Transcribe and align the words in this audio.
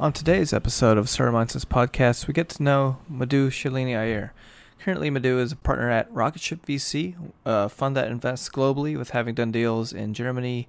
On 0.00 0.12
today's 0.12 0.52
episode 0.52 0.96
of 0.96 1.06
Mindsets 1.06 1.64
Podcast, 1.64 2.28
we 2.28 2.32
get 2.32 2.48
to 2.50 2.62
know 2.62 2.98
Madhu 3.08 3.50
Shalini 3.50 3.98
Iyer. 3.98 4.32
Currently, 4.78 5.10
Madhu 5.10 5.40
is 5.40 5.50
a 5.50 5.56
partner 5.56 5.90
at 5.90 6.08
Rocketship 6.12 6.64
VC, 6.64 7.16
a 7.44 7.68
fund 7.68 7.96
that 7.96 8.06
invests 8.06 8.48
globally 8.48 8.96
with 8.96 9.10
having 9.10 9.34
done 9.34 9.50
deals 9.50 9.92
in 9.92 10.14
Germany, 10.14 10.68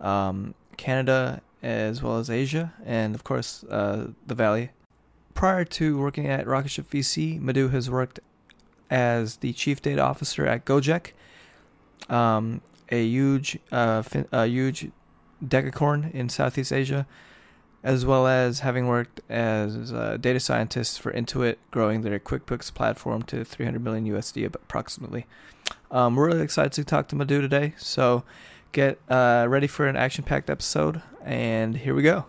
um, 0.00 0.54
Canada, 0.78 1.42
as 1.62 2.02
well 2.02 2.16
as 2.16 2.30
Asia, 2.30 2.72
and 2.86 3.14
of 3.14 3.22
course, 3.22 3.64
uh, 3.64 4.06
the 4.26 4.34
Valley. 4.34 4.70
Prior 5.34 5.66
to 5.66 5.98
working 5.98 6.26
at 6.26 6.46
Rocketship 6.46 6.88
VC, 6.88 7.38
Madhu 7.38 7.68
has 7.68 7.90
worked 7.90 8.18
as 8.88 9.36
the 9.36 9.52
chief 9.52 9.82
data 9.82 10.00
officer 10.00 10.46
at 10.46 10.64
Gojek, 10.64 11.12
um, 12.08 12.62
a 12.88 13.04
huge, 13.04 13.58
uh, 13.70 14.00
fin- 14.00 14.28
a 14.32 14.46
huge 14.46 14.90
decacorn 15.46 16.10
in 16.14 16.30
Southeast 16.30 16.72
Asia 16.72 17.06
as 17.84 18.06
well 18.06 18.26
as 18.26 18.60
having 18.60 18.86
worked 18.86 19.20
as 19.28 19.92
a 19.92 20.16
data 20.16 20.40
scientist 20.40 21.00
for 21.00 21.12
Intuit, 21.12 21.56
growing 21.70 22.00
their 22.00 22.18
QuickBooks 22.18 22.72
platform 22.72 23.22
to 23.24 23.44
300 23.44 23.84
million 23.84 24.06
USD 24.06 24.46
approximately. 24.46 25.26
Um, 25.90 26.16
we're 26.16 26.28
really 26.28 26.42
excited 26.42 26.72
to 26.72 26.84
talk 26.84 27.08
to 27.08 27.16
Madhu 27.16 27.42
today, 27.42 27.74
so 27.76 28.24
get 28.72 28.98
uh, 29.08 29.46
ready 29.48 29.66
for 29.66 29.86
an 29.86 29.96
action-packed 29.96 30.48
episode, 30.48 31.02
and 31.24 31.76
here 31.76 31.94
we 31.94 32.02
go. 32.02 32.24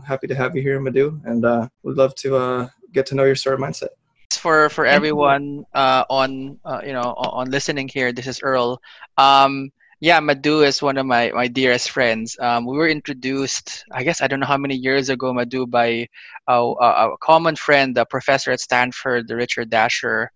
Happy 0.00 0.26
to 0.26 0.34
have 0.34 0.56
you 0.56 0.62
here, 0.62 0.80
Madhu, 0.80 1.20
and 1.24 1.44
uh, 1.44 1.68
we'd 1.82 1.96
love 1.96 2.14
to 2.16 2.36
uh, 2.36 2.68
get 2.92 3.06
to 3.06 3.14
know 3.14 3.24
your 3.24 3.34
startup 3.34 3.60
mindset. 3.64 3.88
For 4.32 4.68
for 4.68 4.86
everyone 4.86 5.64
uh, 5.74 6.04
on 6.10 6.58
uh, 6.64 6.80
you 6.84 6.92
know 6.92 7.14
on 7.16 7.50
listening 7.50 7.88
here, 7.88 8.12
this 8.12 8.26
is 8.26 8.40
Earl. 8.42 8.80
Um, 9.16 9.70
yeah, 10.00 10.20
Madhu 10.20 10.62
is 10.62 10.82
one 10.82 10.98
of 10.98 11.06
my, 11.06 11.30
my 11.32 11.48
dearest 11.48 11.90
friends. 11.90 12.36
Um, 12.38 12.66
we 12.66 12.76
were 12.76 12.88
introduced, 12.88 13.84
I 13.92 14.02
guess, 14.02 14.20
I 14.20 14.26
don't 14.26 14.40
know 14.40 14.46
how 14.46 14.58
many 14.58 14.74
years 14.74 15.08
ago, 15.08 15.32
Madhu, 15.32 15.66
by 15.66 16.08
a, 16.46 16.52
a, 16.52 17.12
a 17.12 17.16
common 17.22 17.56
friend, 17.56 17.96
a 17.96 18.04
professor 18.04 18.50
at 18.50 18.60
Stanford, 18.60 19.30
Richard 19.30 19.70
Dasher 19.70 20.30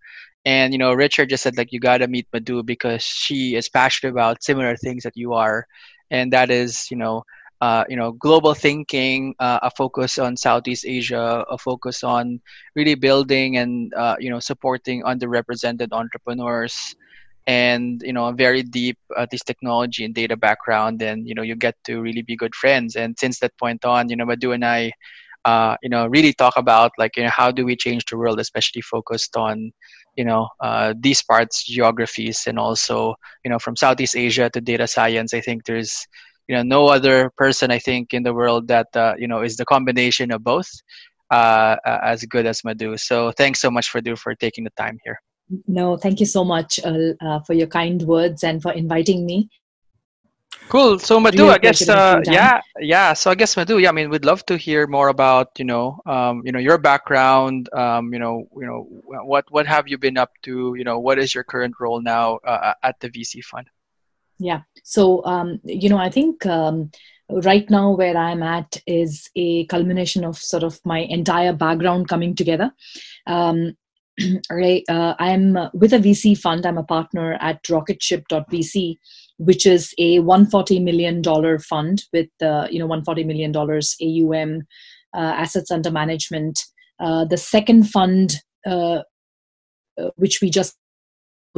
And, 0.45 0.73
you 0.73 0.79
know, 0.79 0.93
Richard 0.93 1.29
just 1.29 1.43
said, 1.43 1.57
like, 1.57 1.71
you 1.71 1.79
got 1.79 1.99
to 1.99 2.07
meet 2.07 2.27
Madhu 2.33 2.63
because 2.63 3.03
she 3.03 3.55
is 3.55 3.69
passionate 3.69 4.11
about 4.11 4.43
similar 4.43 4.75
things 4.77 5.03
that 5.03 5.17
you 5.17 5.33
are. 5.33 5.67
And 6.09 6.33
that 6.33 6.49
is, 6.49 6.89
you 6.89 6.97
know, 6.97 7.23
uh, 7.61 7.83
you 7.89 7.95
know, 7.95 8.11
global 8.13 8.53
thinking, 8.53 9.35
uh, 9.39 9.59
a 9.63 9.71
focus 9.71 10.17
on 10.17 10.37
Southeast 10.37 10.85
Asia, 10.87 11.43
a 11.49 11.57
focus 11.57 12.03
on 12.03 12.39
really 12.75 12.95
building 12.95 13.57
and 13.57 13.93
uh, 13.93 14.15
you 14.19 14.29
know 14.29 14.39
supporting 14.39 15.03
underrepresented 15.03 15.89
entrepreneurs, 15.91 16.95
and 17.47 18.01
you 18.05 18.13
know 18.13 18.27
a 18.27 18.33
very 18.33 18.63
deep 18.63 18.97
uh, 19.17 19.25
this 19.31 19.43
technology 19.43 20.05
and 20.05 20.15
data 20.15 20.37
background, 20.37 21.01
and 21.01 21.27
you 21.27 21.35
know 21.35 21.41
you 21.41 21.55
get 21.55 21.75
to 21.85 22.01
really 22.01 22.21
be 22.21 22.35
good 22.35 22.55
friends. 22.55 22.95
And 22.95 23.17
since 23.19 23.39
that 23.39 23.57
point 23.57 23.83
on, 23.85 24.09
you 24.09 24.15
know, 24.15 24.25
Madhu 24.25 24.51
and 24.51 24.65
I. 24.65 24.91
Uh, 25.45 25.77
you 25.81 25.89
know, 25.89 26.05
really 26.07 26.33
talk 26.33 26.53
about 26.57 26.91
like 26.97 27.15
you 27.15 27.23
know 27.23 27.29
how 27.29 27.49
do 27.49 27.65
we 27.65 27.75
change 27.75 28.03
the 28.05 28.17
world, 28.17 28.39
especially 28.41 28.81
focused 28.81 29.37
on 29.37 29.71
you 30.15 30.23
know 30.25 30.49
uh, 30.59 30.93
these 30.99 31.23
parts, 31.23 31.63
geographies, 31.65 32.43
and 32.45 32.59
also 32.59 33.15
you 33.45 33.49
know 33.49 33.57
from 33.57 33.75
Southeast 33.75 34.15
Asia 34.17 34.49
to 34.49 34.59
data 34.59 34.85
science. 34.85 35.33
I 35.33 35.39
think 35.39 35.63
there's 35.65 36.05
you 36.49 36.55
know 36.55 36.63
no 36.63 36.87
other 36.87 37.29
person 37.37 37.71
i 37.71 37.79
think 37.79 38.13
in 38.13 38.23
the 38.23 38.33
world 38.33 38.67
that 38.67 38.87
uh, 38.95 39.13
you 39.21 39.27
know 39.27 39.41
is 39.47 39.55
the 39.55 39.65
combination 39.65 40.31
of 40.31 40.43
both 40.43 40.69
uh, 41.31 41.75
uh, 41.85 41.99
as 42.01 42.25
good 42.25 42.47
as 42.47 42.63
madhu. 42.63 42.97
So 42.97 43.31
thanks 43.31 43.59
so 43.59 43.69
much 43.69 43.91
for 43.91 44.01
for 44.15 44.33
taking 44.33 44.63
the 44.63 44.71
time 44.71 44.97
here. 45.03 45.21
No 45.67 45.95
thank 45.95 46.19
you 46.19 46.25
so 46.25 46.43
much 46.43 46.79
uh, 46.83 47.13
uh, 47.21 47.39
for 47.41 47.53
your 47.53 47.67
kind 47.67 48.01
words 48.01 48.43
and 48.43 48.61
for 48.61 48.71
inviting 48.71 49.27
me. 49.27 49.47
Cool. 50.69 50.97
So 50.97 51.19
madhu 51.19 51.43
really 51.43 51.53
i 51.53 51.57
guess 51.59 51.87
uh, 51.87 52.21
yeah 52.25 52.61
yeah. 52.79 53.13
So 53.13 53.29
i 53.29 53.35
guess 53.35 53.55
madhu 53.57 53.77
yeah 53.77 53.89
i 53.89 53.91
mean 53.91 54.09
we'd 54.09 54.25
love 54.25 54.43
to 54.47 54.57
hear 54.57 54.87
more 54.87 55.09
about 55.09 55.47
you 55.61 55.65
know 55.65 56.01
um, 56.05 56.41
you 56.45 56.51
know 56.51 56.59
your 56.59 56.79
background 56.79 57.69
um, 57.73 58.11
you 58.13 58.19
know 58.19 58.49
you 58.61 58.65
know 58.65 58.79
what 59.31 59.45
what 59.49 59.67
have 59.67 59.87
you 59.87 59.97
been 59.97 60.17
up 60.17 60.31
to? 60.49 60.73
You 60.79 60.83
know 60.83 60.97
what 60.97 61.19
is 61.19 61.35
your 61.35 61.43
current 61.43 61.75
role 61.79 62.01
now 62.01 62.39
at 62.89 62.95
the 63.01 63.09
vc 63.09 63.43
fund 63.43 63.67
yeah. 64.39 64.61
So, 64.83 65.23
um, 65.25 65.59
you 65.63 65.89
know, 65.89 65.97
I 65.97 66.09
think 66.09 66.45
um, 66.45 66.91
right 67.29 67.69
now 67.69 67.91
where 67.91 68.17
I'm 68.17 68.41
at 68.41 68.81
is 68.87 69.29
a 69.35 69.65
culmination 69.65 70.23
of 70.23 70.37
sort 70.37 70.63
of 70.63 70.79
my 70.85 70.99
entire 70.99 71.53
background 71.53 72.07
coming 72.07 72.35
together. 72.35 72.71
Um, 73.27 73.77
right, 74.51 74.83
uh, 74.89 75.15
I'm 75.19 75.57
with 75.73 75.93
a 75.93 75.99
VC 75.99 76.37
fund. 76.37 76.65
I'm 76.65 76.77
a 76.77 76.83
partner 76.83 77.33
at 77.33 77.63
Rocketship.vc, 77.63 78.97
which 79.37 79.65
is 79.65 79.93
a 79.97 80.19
140 80.19 80.79
million 80.79 81.21
dollar 81.21 81.59
fund 81.59 82.03
with 82.11 82.29
uh, 82.41 82.67
you 82.71 82.79
know 82.79 82.87
140 82.87 83.23
million 83.25 83.51
dollars 83.51 83.95
AUM, 84.01 84.61
uh, 85.13 85.19
assets 85.19 85.71
under 85.71 85.91
management. 85.91 86.59
Uh, 86.99 87.23
the 87.25 87.37
second 87.37 87.89
fund, 87.89 88.35
uh, 88.65 89.03
uh, 89.99 90.09
which 90.17 90.39
we 90.41 90.49
just 90.49 90.78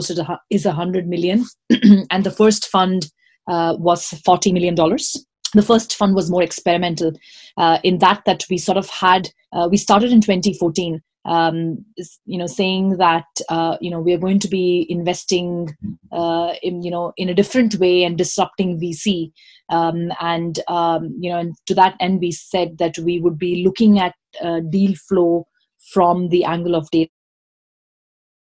is 0.10 0.66
a 0.66 0.72
hundred 0.72 1.08
million, 1.08 1.46
and 2.12 2.24
the 2.24 2.32
first 2.32 2.68
fund 2.68 3.08
uh, 3.48 3.76
was 3.78 4.08
forty 4.26 4.52
million 4.52 4.76
dollars. 4.76 5.26
The 5.54 5.62
first 5.62 5.96
fund 5.96 6.16
was 6.16 6.32
more 6.32 6.44
experimental 6.44 7.12
uh, 7.58 7.80
in 7.84 7.98
that 8.00 8.24
that 8.26 8.46
we 8.50 8.58
sort 8.58 8.78
of 8.78 8.90
had 8.90 9.30
uh, 9.54 9.68
we 9.70 9.78
started 9.78 10.12
in 10.12 10.22
2014 10.22 11.02
um, 11.26 11.86
you 12.26 12.38
know 12.38 12.48
saying 12.48 12.98
that 12.98 13.26
uh, 13.50 13.78
you 13.80 13.92
know 13.92 14.00
we 14.00 14.14
are 14.14 14.18
going 14.18 14.40
to 14.40 14.48
be 14.48 14.86
investing 14.90 15.70
uh, 16.12 16.54
in 16.64 16.82
you 16.82 16.92
know 16.92 17.14
in 17.18 17.30
a 17.30 17.34
different 17.34 17.76
way 17.76 18.04
and 18.04 18.18
disrupting 18.18 18.80
VC 18.80 19.32
um, 19.70 20.12
and 20.20 20.60
um, 20.68 21.16
you 21.20 21.30
know 21.32 21.40
and 21.40 21.56
to 21.68 21.76
that 21.76 21.96
end 22.00 22.20
we 22.20 22.32
said 22.32 22.78
that 22.80 22.98
we 23.00 23.20
would 23.20 23.38
be 23.38 23.64
looking 23.64 24.00
at 24.00 24.16
uh, 24.42 24.62
deal 24.70 24.96
flow 25.08 25.46
from 25.94 26.30
the 26.30 26.44
angle 26.44 26.76
of 26.76 26.90
data 26.92 27.12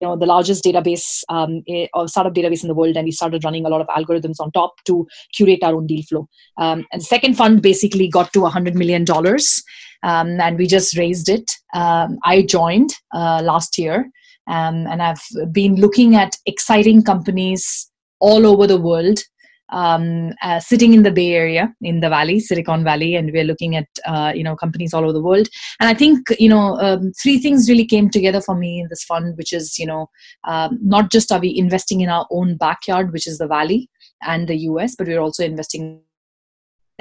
know 0.07 0.16
the 0.16 0.25
largest 0.25 0.63
database 0.63 1.23
um, 1.29 1.63
or 1.94 2.07
startup 2.07 2.34
database 2.34 2.63
in 2.63 2.67
the 2.67 2.73
world 2.73 2.95
and 2.95 3.06
we 3.06 3.12
started 3.12 3.44
running 3.44 3.66
a 3.66 3.69
lot 3.69 3.81
of 3.81 3.88
algorithms 3.88 4.39
on 4.39 4.51
top 4.51 4.73
to 4.85 5.07
curate 5.34 5.63
our 5.63 5.75
own 5.75 5.88
deal 5.88 6.03
flow. 6.03 6.28
Um, 6.57 6.85
and 6.91 7.01
the 7.01 7.06
second 7.06 7.35
fund 7.35 7.62
basically 7.62 8.07
got 8.07 8.34
to 8.34 8.40
$100 8.40 8.75
million 8.75 9.06
um, 10.03 10.40
and 10.40 10.57
we 10.57 10.67
just 10.67 10.97
raised 10.97 11.29
it. 11.29 11.50
Um, 11.73 12.19
i 12.23 12.41
joined 12.41 12.91
uh, 13.13 13.41
last 13.44 13.78
year 13.78 14.09
um, 14.47 14.88
and 14.88 15.01
i've 15.01 15.23
been 15.51 15.75
looking 15.75 16.16
at 16.16 16.35
exciting 16.45 17.03
companies 17.03 17.90
all 18.19 18.45
over 18.45 18.67
the 18.67 18.79
world 18.79 19.19
um, 19.72 20.34
uh, 20.42 20.59
sitting 20.59 20.94
in 20.94 21.04
the 21.04 21.12
Bay 21.12 21.34
Area, 21.34 21.74
in 21.82 22.00
the 22.00 22.09
Valley, 22.09 22.40
Silicon 22.40 22.84
Valley, 22.84 23.16
and 23.16 23.32
we're 23.32 23.44
looking 23.44 23.76
at 23.76 23.88
uh, 24.06 24.32
you 24.36 24.44
know 24.44 24.56
companies 24.56 24.94
all 24.94 25.04
over 25.04 25.14
the 25.14 25.22
world. 25.22 25.48
And 25.80 25.90
I 25.90 25.94
think 25.94 26.28
you 26.40 26.50
know 26.50 26.78
um, 26.80 27.12
three 27.22 27.40
things 27.40 27.70
really 27.70 27.86
came 27.86 28.09
together 28.09 28.42
for 28.42 28.56
me 28.56 28.80
in 28.80 28.88
this 28.90 29.04
fund, 29.04 29.38
which 29.38 29.54
is 29.54 29.78
you 29.80 29.86
know 29.86 30.09
um, 30.48 30.80
not 30.82 31.12
just 31.12 31.32
are 31.32 31.40
we 31.40 31.58
investing 31.58 32.02
in 32.02 32.09
our 32.09 32.28
own 32.32 32.58
backyard, 32.58 33.12
which 33.12 33.28
is 33.28 33.38
the 33.38 33.48
Valley 33.48 33.90
and 34.24 34.48
the 34.48 34.58
US, 34.58 34.96
but 34.96 35.08
we're 35.08 35.20
also 35.20 35.44
investing 35.44 36.02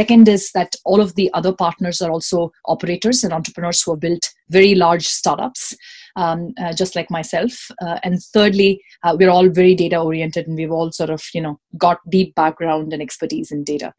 Second 0.01 0.29
is 0.31 0.51
that 0.53 0.75
all 0.87 0.99
of 0.99 1.15
the 1.17 1.31
other 1.35 1.53
partners 1.53 2.01
are 2.01 2.11
also 2.11 2.51
operators 2.65 3.23
and 3.23 3.35
entrepreneurs 3.35 3.83
who 3.83 3.91
have 3.91 4.01
built 4.01 4.31
very 4.49 4.75
large 4.75 5.07
startups, 5.07 5.77
um, 6.16 6.53
uh, 6.60 6.72
just 6.72 6.97
like 6.97 7.10
myself. 7.10 7.53
Uh, 7.83 7.98
and 8.03 8.22
thirdly, 8.34 8.83
uh, 9.03 9.16
we're 9.18 9.30
all 9.30 9.48
very 9.48 9.74
data 9.74 9.98
oriented 9.98 10.47
and 10.47 10.57
we've 10.57 10.72
all 10.72 10.92
sort 10.92 11.10
of, 11.10 11.22
you 11.34 11.41
know, 11.41 11.59
got 11.77 11.98
deep 12.10 12.34
background 12.34 12.92
and 12.92 13.03
expertise 13.03 13.51
in 13.51 13.65
data. 13.65 13.92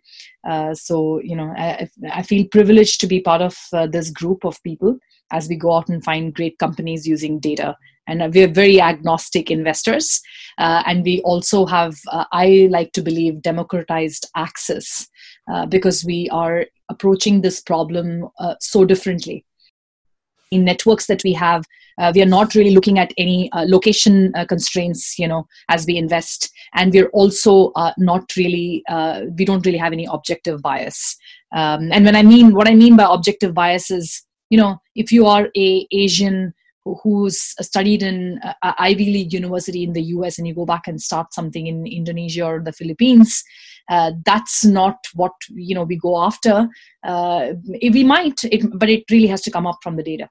Uh, 0.47 0.73
so, 0.73 1.19
you 1.21 1.35
know, 1.35 1.53
I, 1.57 1.89
I, 2.11 2.23
feel 2.23 2.47
privileged 2.47 2.99
to 3.01 3.07
be 3.07 3.21
part 3.21 3.41
of 3.41 3.55
uh, 3.73 3.85
this 3.85 4.09
group 4.09 4.43
of 4.43 4.61
people 4.63 4.97
as 5.31 5.47
we 5.47 5.55
go 5.55 5.73
out 5.73 5.87
and 5.87 6.03
find 6.03 6.33
great 6.33 6.57
companies 6.57 7.07
using 7.07 7.39
data 7.39 7.77
and 8.07 8.33
we're 8.33 8.51
very 8.51 8.81
agnostic 8.81 9.51
investors 9.51 10.19
uh, 10.57 10.81
and 10.87 11.03
we 11.03 11.21
also 11.21 11.67
have 11.67 11.95
uh, 12.11 12.25
i 12.31 12.67
like 12.71 12.91
to 12.91 13.01
believe 13.03 13.43
democratized 13.43 14.27
access 14.35 15.07
uh, 15.51 15.65
because 15.67 16.03
we 16.03 16.27
are 16.29 16.65
approaching 16.89 17.41
this 17.41 17.61
problem 17.61 18.27
so 18.59 18.85
differently. 18.85 19.43
In 20.51 20.65
networks 20.65 21.07
that 21.07 21.23
we 21.23 21.33
have, 21.33 21.63
uh, 22.01 22.11
we 22.15 22.21
are 22.21 22.33
not 22.37 22.55
really 22.55 22.71
looking 22.71 22.97
at 22.97 23.13
any 23.17 23.51
uh, 23.51 23.63
location 23.67 24.33
uh, 24.35 24.43
constraints, 24.45 25.19
you 25.19 25.27
know, 25.27 25.47
as 25.69 25.85
we 25.85 25.95
invest, 25.97 26.51
and 26.73 26.91
we're 26.91 27.09
also 27.09 27.71
not 27.97 28.35
really, 28.35 28.83
we 29.37 29.45
don't 29.45 29.65
really 29.65 29.77
have 29.77 29.93
any 29.93 30.07
objective 30.11 30.61
bias. 30.61 31.15
Um, 31.53 31.91
and 31.91 32.05
when 32.05 32.15
I 32.15 32.23
mean 32.23 32.53
what 32.53 32.67
I 32.67 32.73
mean 32.73 32.95
by 32.95 33.05
objective 33.07 33.53
bias 33.53 33.91
is, 33.91 34.25
you 34.49 34.57
know, 34.57 34.77
if 34.95 35.11
you 35.11 35.27
are 35.27 35.49
a 35.55 35.87
Asian 35.91 36.53
who's 37.03 37.39
studied 37.61 38.01
in 38.01 38.39
uh, 38.43 38.73
Ivy 38.79 39.05
League 39.05 39.33
university 39.33 39.83
in 39.83 39.93
the 39.93 40.01
US 40.15 40.39
and 40.39 40.47
you 40.47 40.55
go 40.55 40.65
back 40.65 40.87
and 40.87 40.99
start 40.99 41.33
something 41.33 41.67
in 41.67 41.85
Indonesia 41.85 42.43
or 42.45 42.61
the 42.63 42.71
Philippines, 42.71 43.43
uh, 43.89 44.13
that's 44.25 44.65
not 44.65 44.95
what 45.13 45.33
you 45.49 45.75
know 45.75 45.83
we 45.83 45.97
go 45.97 46.23
after. 46.23 46.67
Uh, 47.03 47.53
we 47.65 48.03
might, 48.03 48.43
it, 48.45 48.65
but 48.73 48.89
it 48.89 49.03
really 49.11 49.27
has 49.27 49.41
to 49.41 49.51
come 49.51 49.67
up 49.67 49.77
from 49.83 49.95
the 49.97 50.03
data 50.03 50.27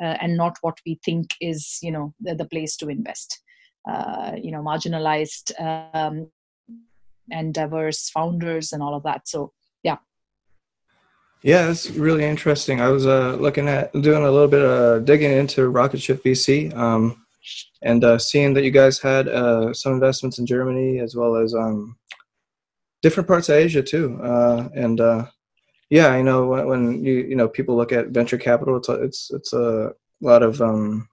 uh, 0.00 0.16
and 0.20 0.36
not 0.36 0.56
what 0.60 0.78
we 0.86 0.98
think 1.04 1.34
is 1.40 1.78
you 1.82 1.90
know 1.90 2.14
the, 2.20 2.34
the 2.34 2.44
place 2.44 2.76
to 2.76 2.88
invest. 2.88 3.42
Uh, 3.88 4.36
you 4.42 4.50
know, 4.50 4.60
marginalized 4.60 5.50
um, 5.94 6.30
and 7.30 7.54
diverse 7.54 8.10
founders 8.10 8.72
and 8.72 8.82
all 8.82 8.94
of 8.94 9.02
that. 9.02 9.26
So 9.26 9.52
yeah. 9.82 9.96
Yeah, 11.42 11.72
really 11.94 12.24
interesting. 12.24 12.82
I 12.82 12.88
was 12.88 13.06
uh, 13.06 13.36
looking 13.36 13.66
at 13.66 13.90
doing 13.92 14.24
a 14.24 14.30
little 14.30 14.48
bit 14.48 14.62
of 14.62 15.06
digging 15.06 15.32
into 15.32 15.70
Rocketship 15.70 16.22
VC, 16.22 16.76
um, 16.76 17.24
and 17.80 18.04
uh, 18.04 18.18
seeing 18.18 18.52
that 18.54 18.64
you 18.64 18.70
guys 18.70 18.98
had 18.98 19.26
uh, 19.28 19.72
some 19.72 19.94
investments 19.94 20.38
in 20.38 20.44
Germany 20.44 20.98
as 20.98 21.16
well 21.16 21.36
as 21.36 21.54
um, 21.54 21.96
different 23.00 23.26
parts 23.26 23.48
of 23.48 23.54
Asia 23.54 23.82
too. 23.82 24.20
Uh, 24.22 24.68
and 24.74 25.00
yeah, 25.90 26.08
I 26.08 26.22
know 26.22 26.46
when, 26.46 26.66
when, 26.66 27.04
you 27.04 27.14
you 27.28 27.36
know 27.36 27.48
people 27.48 27.76
look 27.76 27.92
at 27.92 28.08
venture 28.08 28.38
capital, 28.38 28.76
it's 28.76 28.88
a, 28.88 28.94
it's 28.94 29.30
it's 29.32 29.52
a 29.52 29.92
lot 30.20 30.42
of 30.42 30.60
um, 30.60 31.08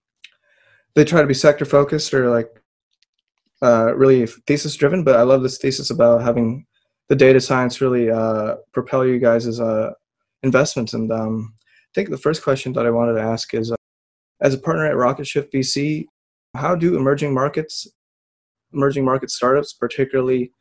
they 0.95 1.05
try 1.05 1.21
to 1.21 1.27
be 1.27 1.33
sector 1.33 1.65
focused 1.65 2.13
or 2.13 2.29
like 2.29 2.49
uh, 3.61 3.93
really 3.95 4.25
thesis 4.47 4.75
driven. 4.75 5.03
But 5.03 5.15
I 5.15 5.21
love 5.23 5.43
this 5.43 5.57
thesis 5.57 5.91
about 5.91 6.21
having 6.21 6.65
the 7.07 7.15
data 7.15 7.39
science 7.39 7.81
really 7.81 8.09
uh, 8.09 8.55
propel 8.73 9.05
you 9.05 9.19
guys 9.19 9.47
as 9.47 9.59
uh, 9.59 9.91
investments. 10.43 10.93
And 10.93 11.11
um, 11.11 11.53
I 11.61 11.91
think 11.93 12.09
the 12.09 12.17
first 12.17 12.43
question 12.43 12.73
that 12.73 12.85
I 12.85 12.91
wanted 12.91 13.13
to 13.13 13.21
ask 13.21 13.53
is, 13.53 13.71
uh, 13.71 13.75
as 14.41 14.53
a 14.53 14.57
partner 14.57 14.85
at 14.85 14.97
Rocketship 14.97 15.51
VC, 15.51 16.05
how 16.55 16.75
do 16.75 16.97
emerging 16.97 17.33
markets, 17.33 17.87
emerging 18.73 19.05
market 19.05 19.29
startups, 19.29 19.73
particularly 19.73 20.51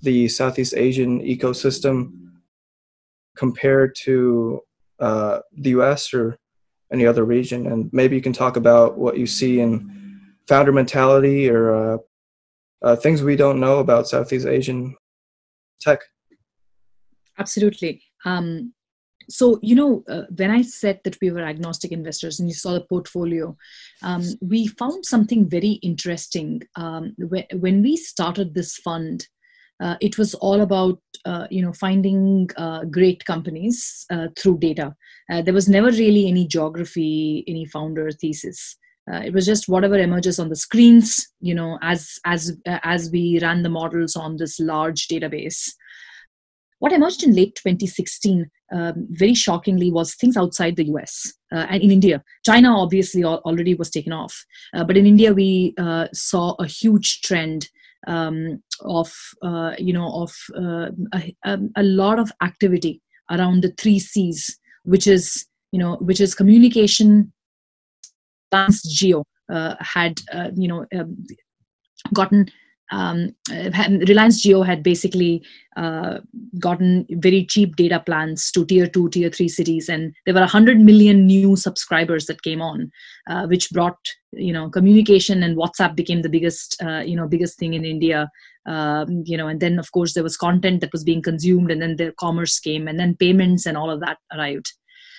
the 0.00 0.28
Southeast 0.28 0.74
Asian 0.76 1.20
ecosystem, 1.20 2.27
compare 3.38 3.88
to 3.88 4.60
uh, 4.98 5.38
the 5.56 5.70
U.S. 5.70 6.12
or 6.12 6.38
any 6.92 7.06
other 7.06 7.24
region? 7.24 7.66
And 7.66 7.90
maybe 7.92 8.16
you 8.16 8.22
can 8.22 8.32
talk 8.32 8.56
about 8.56 8.98
what 8.98 9.18
you 9.18 9.26
see 9.26 9.60
in 9.60 10.20
founder 10.48 10.72
mentality 10.72 11.48
or 11.48 11.74
uh, 11.74 11.98
uh, 12.82 12.96
things 12.96 13.22
we 13.22 13.36
don't 13.36 13.60
know 13.60 13.78
about 13.78 14.08
Southeast 14.08 14.46
Asian 14.46 14.96
tech. 15.80 16.00
Absolutely. 17.38 18.02
Um, 18.24 18.72
so 19.30 19.58
you 19.62 19.74
know 19.74 20.02
uh, 20.08 20.22
when 20.36 20.50
i 20.50 20.62
said 20.62 21.00
that 21.04 21.16
we 21.20 21.30
were 21.30 21.42
agnostic 21.42 21.92
investors 21.92 22.40
and 22.40 22.48
you 22.48 22.54
saw 22.54 22.72
the 22.72 22.80
portfolio 22.80 23.56
um, 24.02 24.24
we 24.40 24.66
found 24.66 25.04
something 25.04 25.48
very 25.48 25.72
interesting 25.82 26.62
um, 26.76 27.14
when 27.18 27.82
we 27.82 27.96
started 27.96 28.54
this 28.54 28.76
fund 28.76 29.26
uh, 29.80 29.96
it 30.00 30.18
was 30.18 30.34
all 30.34 30.60
about 30.60 30.98
uh, 31.24 31.46
you 31.50 31.62
know 31.62 31.72
finding 31.72 32.48
uh, 32.56 32.84
great 32.84 33.24
companies 33.24 34.06
uh, 34.10 34.28
through 34.36 34.58
data. 34.58 34.94
Uh, 35.30 35.42
there 35.42 35.54
was 35.54 35.68
never 35.68 35.90
really 35.90 36.28
any 36.28 36.46
geography 36.46 37.44
any 37.46 37.64
founder 37.66 38.10
thesis. 38.10 38.76
Uh, 39.10 39.20
it 39.20 39.32
was 39.32 39.46
just 39.46 39.68
whatever 39.68 39.98
emerges 39.98 40.38
on 40.38 40.48
the 40.48 40.56
screens 40.56 41.28
you 41.40 41.54
know 41.54 41.78
as 41.82 42.18
as 42.24 42.56
as 42.66 43.10
we 43.10 43.38
ran 43.40 43.62
the 43.62 43.68
models 43.68 44.16
on 44.16 44.36
this 44.36 44.58
large 44.60 45.08
database. 45.08 45.70
What 46.80 46.92
emerged 46.92 47.24
in 47.24 47.34
late 47.34 47.56
2016 47.56 48.48
um, 48.70 49.06
very 49.10 49.34
shockingly 49.34 49.90
was 49.90 50.14
things 50.14 50.36
outside 50.36 50.76
the 50.76 50.84
us 50.84 51.32
uh, 51.52 51.66
and 51.70 51.82
in 51.82 51.90
india. 51.90 52.22
China 52.44 52.76
obviously 52.78 53.24
al- 53.24 53.42
already 53.44 53.74
was 53.74 53.90
taken 53.90 54.12
off. 54.12 54.44
Uh, 54.74 54.84
but 54.84 54.96
in 54.96 55.06
india 55.06 55.32
we 55.32 55.74
uh, 55.78 56.06
saw 56.12 56.54
a 56.58 56.66
huge 56.66 57.22
trend 57.22 57.68
um, 58.06 58.62
of 58.82 59.12
uh, 59.42 59.72
you 59.78 59.92
know 59.92 60.10
of 60.22 60.32
a, 61.14 61.34
um, 61.44 61.70
a 61.76 61.82
lot 61.82 62.18
of 62.18 62.30
activity 62.42 63.00
around 63.30 63.62
the 63.62 63.72
three 63.78 63.98
c's 63.98 64.58
which 64.84 65.06
is 65.06 65.46
you 65.72 65.78
know 65.78 65.96
which 65.96 66.20
is 66.20 66.34
communication 66.34 67.32
Reliance 68.52 68.82
Jio 68.86 69.24
uh, 69.52 69.74
had 69.80 70.20
uh, 70.32 70.50
you 70.54 70.68
know 70.68 70.86
um, 70.94 71.26
gotten 72.14 72.50
um, 72.90 73.34
Reliance 73.50 74.44
Jio 74.44 74.64
had 74.64 74.82
basically 74.82 75.44
uh, 75.76 76.18
gotten 76.58 77.06
very 77.10 77.44
cheap 77.44 77.76
data 77.76 78.00
plans 78.00 78.50
to 78.52 78.64
tier 78.64 78.86
two, 78.86 79.08
tier 79.10 79.30
three 79.30 79.48
cities, 79.48 79.88
and 79.88 80.14
there 80.24 80.34
were 80.34 80.40
100 80.40 80.80
million 80.80 81.26
new 81.26 81.56
subscribers 81.56 82.26
that 82.26 82.42
came 82.42 82.62
on, 82.62 82.90
uh, 83.28 83.46
which 83.46 83.70
brought 83.70 83.98
you 84.32 84.52
know 84.52 84.68
communication 84.70 85.42
and 85.42 85.56
WhatsApp 85.56 85.96
became 85.96 86.22
the 86.22 86.28
biggest 86.28 86.80
uh, 86.82 87.00
you 87.00 87.16
know 87.16 87.28
biggest 87.28 87.58
thing 87.58 87.74
in 87.74 87.84
India. 87.84 88.30
Um, 88.66 89.22
you 89.24 89.36
know, 89.36 89.48
and 89.48 89.60
then 89.60 89.78
of 89.78 89.90
course 89.92 90.14
there 90.14 90.22
was 90.22 90.36
content 90.36 90.80
that 90.80 90.92
was 90.92 91.04
being 91.04 91.22
consumed, 91.22 91.70
and 91.70 91.80
then 91.80 91.96
the 91.96 92.12
commerce 92.18 92.58
came, 92.58 92.88
and 92.88 92.98
then 92.98 93.16
payments 93.16 93.66
and 93.66 93.76
all 93.76 93.90
of 93.90 94.00
that 94.00 94.18
arrived. 94.34 94.72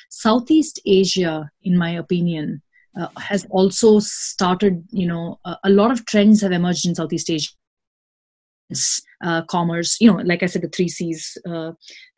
Southeast 0.09 0.79
Asia, 0.85 1.49
in 1.61 1.77
my 1.77 1.91
opinion, 1.91 2.63
uh, 2.99 3.07
has 3.17 3.45
also 3.49 3.99
started 3.99 4.83
you 4.89 5.07
know 5.07 5.39
a, 5.63 5.69
lot 5.69 5.91
of 5.91 6.05
trends 6.05 6.41
have 6.41 6.51
emerged 6.51 6.85
in 6.87 6.95
southeast 6.95 7.29
asia 7.29 7.51
uh, 9.23 9.41
commerce 9.45 9.97
you 9.99 10.11
know 10.11 10.19
like 10.23 10.43
i 10.43 10.45
said 10.45 10.61
the 10.61 10.69
three 10.69 10.87
c's 10.87 11.37
uh, 11.47 11.71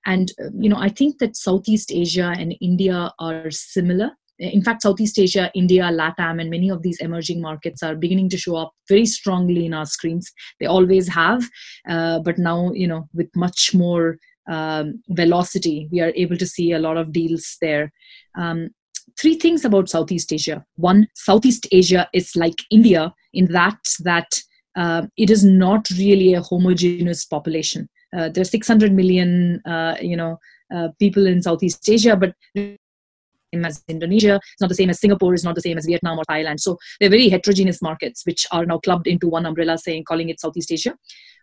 and 0.06 0.32
uh, 0.42 0.50
you 0.58 0.70
know 0.70 0.78
i 0.78 0.90
think 0.90 1.18
that 1.20 1.36
southeast 1.36 1.92
asia 1.92 2.34
and 2.38 2.56
india 2.62 3.12
are 3.20 3.52
similar. 3.52 4.12
In 4.40 4.64
fact 4.64 4.82
southeast 4.82 5.20
asia 5.20 5.52
india 5.54 5.84
latam 5.84 6.42
and 6.42 6.50
many 6.50 6.70
of 6.70 6.82
these 6.82 7.00
emerging 7.00 7.42
markets 7.42 7.84
are 7.84 7.96
beginning 7.96 8.30
to 8.30 8.38
show 8.38 8.56
up 8.56 8.72
very 8.90 9.06
strongly 9.06 9.66
in 9.68 9.74
our 9.74 9.86
screens. 9.86 10.32
They 10.60 10.66
always 10.66 11.08
have 11.08 11.48
uh, 11.88 12.20
but 12.20 12.40
now 12.40 12.72
you 12.74 12.88
know 12.88 13.08
with 13.14 13.30
much 13.36 13.74
more 13.76 14.18
um, 14.50 15.02
velocity 15.10 15.88
we 15.92 16.02
are 16.02 16.12
able 16.16 16.38
to 16.38 16.48
see 16.48 16.72
a 16.72 16.80
lot 16.80 16.98
of 16.98 17.12
deals 17.12 17.58
there. 17.62 17.94
Um, 18.36 18.72
three 19.20 19.36
things 19.36 19.66
about 19.66 19.90
Southeast 19.90 20.34
Asia. 20.34 20.66
One, 20.76 21.08
Southeast 21.16 21.68
Asia 21.72 22.08
is 22.14 22.36
like 22.36 22.64
India 22.72 23.14
in 23.34 23.46
that 23.52 23.80
that 24.00 24.42
uh, 24.76 25.04
it 25.18 25.30
is 25.30 25.44
not 25.44 25.90
really 25.92 26.34
a 26.34 26.42
homogeneous 26.42 27.26
population. 27.26 27.90
Uh, 28.16 28.30
there 28.30 28.42
are 28.42 28.46
600 28.46 28.92
million, 28.92 29.62
uh, 29.66 29.96
you 30.02 30.18
know, 30.18 30.38
uh, 30.74 30.90
people 31.00 31.28
in 31.28 31.42
Southeast 31.42 31.88
Asia, 31.90 32.16
but 32.16 32.34
as 33.54 33.84
Indonesia, 33.90 34.36
it's 34.36 34.62
not 34.62 34.70
the 34.70 34.76
same 34.76 34.90
as 34.90 35.00
Singapore, 35.00 35.34
it's 35.34 35.44
not 35.44 35.56
the 35.56 35.62
same 35.62 35.78
as 35.78 35.86
Vietnam 35.86 36.18
or 36.18 36.24
Thailand. 36.30 36.60
So 36.60 36.78
they're 37.00 37.10
very 37.10 37.28
heterogeneous 37.28 37.82
markets, 37.82 38.26
which 38.26 38.48
are 38.52 38.66
now 38.66 38.80
clubbed 38.80 39.08
into 39.08 39.28
one 39.28 39.46
umbrella, 39.46 39.78
saying 39.78 40.06
calling 40.06 40.30
it 40.30 40.40
Southeast 40.40 40.72
Asia 40.72 40.96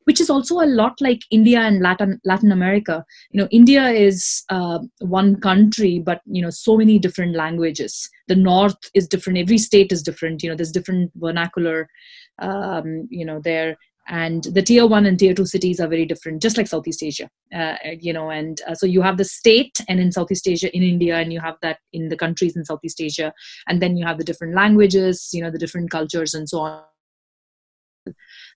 which 0.08 0.22
is 0.22 0.30
also 0.30 0.60
a 0.60 0.72
lot 0.80 0.98
like 1.02 1.20
India 1.30 1.60
and 1.60 1.82
Latin 1.82 2.18
Latin 2.24 2.50
America. 2.50 3.04
You 3.30 3.42
know, 3.42 3.48
India 3.50 3.88
is 3.88 4.42
uh, 4.48 4.78
one 5.00 5.38
country, 5.38 5.98
but 5.98 6.22
you 6.24 6.40
know, 6.40 6.48
so 6.48 6.78
many 6.78 6.98
different 6.98 7.36
languages. 7.36 8.08
The 8.26 8.34
north 8.34 8.78
is 8.94 9.06
different. 9.06 9.38
Every 9.38 9.58
state 9.58 9.92
is 9.92 10.02
different. 10.02 10.42
You 10.42 10.48
know, 10.48 10.56
there's 10.56 10.72
different 10.72 11.12
vernacular. 11.16 11.90
Um, 12.38 13.08
you 13.10 13.24
know, 13.24 13.40
there 13.40 13.76
and 14.10 14.44
the 14.44 14.62
tier 14.62 14.86
one 14.86 15.04
and 15.04 15.18
tier 15.18 15.34
two 15.34 15.44
cities 15.44 15.80
are 15.80 15.86
very 15.88 16.06
different 16.06 16.40
just 16.40 16.56
like 16.56 16.66
southeast 16.66 17.02
asia 17.02 17.28
uh, 17.54 17.74
you 18.00 18.10
know 18.10 18.30
and 18.30 18.62
uh, 18.66 18.74
so 18.74 18.86
you 18.86 19.02
have 19.02 19.18
the 19.18 19.24
state 19.24 19.78
and 19.86 20.00
in 20.00 20.10
southeast 20.10 20.48
asia 20.48 20.74
in 20.74 20.82
india 20.82 21.16
and 21.16 21.30
you 21.30 21.38
have 21.38 21.56
that 21.60 21.78
in 21.92 22.08
the 22.08 22.16
countries 22.16 22.56
in 22.56 22.64
southeast 22.64 23.02
asia 23.02 23.30
and 23.66 23.82
then 23.82 23.98
you 23.98 24.06
have 24.06 24.16
the 24.16 24.24
different 24.24 24.54
languages 24.54 25.28
you 25.34 25.42
know 25.42 25.50
the 25.50 25.58
different 25.58 25.90
cultures 25.90 26.32
and 26.32 26.48
so 26.48 26.60
on 26.60 26.82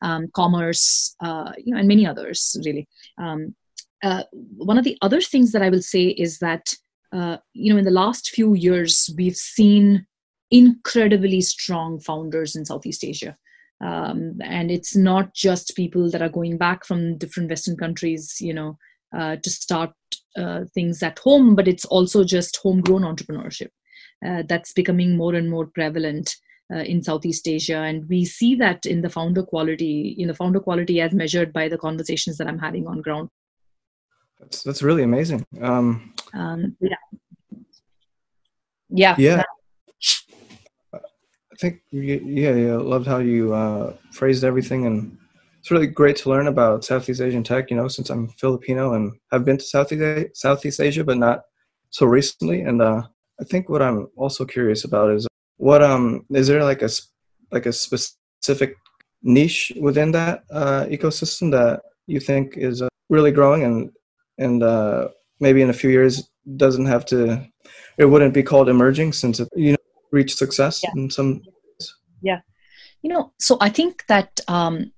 um, 0.02 0.28
commerce, 0.34 1.14
uh, 1.20 1.52
you 1.58 1.72
know, 1.72 1.78
and 1.78 1.88
many 1.88 2.06
others 2.06 2.56
really. 2.64 2.88
Um, 3.18 3.54
uh, 4.02 4.24
one 4.56 4.78
of 4.78 4.84
the 4.84 4.98
other 5.00 5.20
things 5.20 5.52
that 5.52 5.62
I 5.62 5.68
will 5.68 5.82
say 5.82 6.06
is 6.06 6.38
that 6.38 6.74
uh, 7.12 7.36
you 7.52 7.72
know 7.72 7.78
in 7.78 7.84
the 7.84 7.90
last 7.90 8.30
few 8.30 8.54
years 8.54 9.10
we've 9.16 9.36
seen 9.36 10.06
incredibly 10.50 11.40
strong 11.40 12.00
founders 12.00 12.56
in 12.56 12.64
Southeast 12.64 13.04
Asia. 13.04 13.36
Um, 13.82 14.38
and 14.42 14.70
it's 14.70 14.94
not 14.94 15.34
just 15.34 15.76
people 15.76 16.10
that 16.10 16.22
are 16.22 16.28
going 16.28 16.56
back 16.56 16.84
from 16.84 17.18
different 17.18 17.50
Western 17.50 17.76
countries, 17.76 18.36
you 18.40 18.54
know, 18.54 18.78
uh, 19.16 19.36
to 19.36 19.50
start 19.50 19.90
uh, 20.36 20.60
things 20.72 21.02
at 21.02 21.18
home, 21.18 21.54
but 21.54 21.68
it's 21.68 21.84
also 21.86 22.24
just 22.24 22.58
homegrown 22.62 23.02
entrepreneurship 23.02 23.68
uh, 24.26 24.42
that's 24.48 24.72
becoming 24.72 25.16
more 25.16 25.34
and 25.34 25.50
more 25.50 25.66
prevalent 25.66 26.36
uh, 26.72 26.78
in 26.78 27.02
Southeast 27.02 27.48
Asia. 27.48 27.78
And 27.78 28.08
we 28.08 28.24
see 28.24 28.54
that 28.56 28.86
in 28.86 29.02
the 29.02 29.10
founder 29.10 29.42
quality, 29.42 30.14
in 30.18 30.28
the 30.28 30.34
founder 30.34 30.60
quality 30.60 31.00
as 31.00 31.12
measured 31.12 31.52
by 31.52 31.68
the 31.68 31.78
conversations 31.78 32.38
that 32.38 32.46
I'm 32.46 32.58
having 32.58 32.86
on 32.86 33.02
ground. 33.02 33.28
That's, 34.40 34.62
that's 34.62 34.82
really 34.82 35.02
amazing. 35.02 35.44
Um, 35.60 36.14
um, 36.34 36.76
yeah. 36.80 36.96
Yeah. 38.88 39.14
Yeah. 39.18 39.42
Think, 41.62 41.80
yeah, 41.92 42.54
yeah, 42.54 42.74
loved 42.74 43.06
how 43.06 43.18
you 43.18 43.54
uh, 43.54 43.94
phrased 44.10 44.42
everything. 44.42 44.84
And 44.86 45.16
it's 45.60 45.70
really 45.70 45.86
great 45.86 46.16
to 46.16 46.28
learn 46.28 46.48
about 46.48 46.84
Southeast 46.84 47.20
Asian 47.20 47.44
tech, 47.44 47.70
you 47.70 47.76
know, 47.76 47.86
since 47.86 48.10
I'm 48.10 48.30
Filipino 48.30 48.94
and 48.94 49.12
have 49.30 49.44
been 49.44 49.58
to 49.58 49.64
Southeast, 49.64 50.36
Southeast 50.36 50.80
Asia, 50.80 51.04
but 51.04 51.18
not 51.18 51.42
so 51.90 52.04
recently. 52.06 52.62
And 52.62 52.82
uh, 52.82 53.02
I 53.40 53.44
think 53.44 53.68
what 53.68 53.80
I'm 53.80 54.08
also 54.16 54.44
curious 54.44 54.82
about 54.82 55.12
is 55.12 55.28
what 55.58 55.84
um 55.84 56.26
is 56.30 56.48
there 56.48 56.64
like 56.64 56.82
a 56.82 56.88
like 57.52 57.66
a 57.66 57.72
specific 57.72 58.74
niche 59.22 59.70
within 59.80 60.10
that 60.10 60.42
uh, 60.50 60.86
ecosystem 60.86 61.52
that 61.52 61.82
you 62.08 62.18
think 62.18 62.56
is 62.56 62.82
uh, 62.82 62.88
really 63.08 63.30
growing 63.30 63.62
and 63.62 63.92
and 64.38 64.64
uh, 64.64 65.06
maybe 65.38 65.62
in 65.62 65.70
a 65.70 65.78
few 65.82 65.90
years 65.90 66.28
doesn't 66.56 66.86
have 66.86 67.04
to 67.06 67.46
it 67.98 68.06
wouldn't 68.06 68.34
be 68.34 68.42
called 68.42 68.68
emerging 68.68 69.12
since 69.12 69.38
it 69.38 69.48
you 69.54 69.70
know 69.72 69.81
reached 70.12 70.38
success 70.38 70.82
yeah. 70.82 70.90
in 70.94 71.10
some 71.10 71.42
yeah. 72.22 72.40
You 73.02 73.10
know 73.10 73.32
so 73.40 73.58
i 73.60 73.68
think 73.68 74.04
that 74.06 74.40
um 74.46 74.92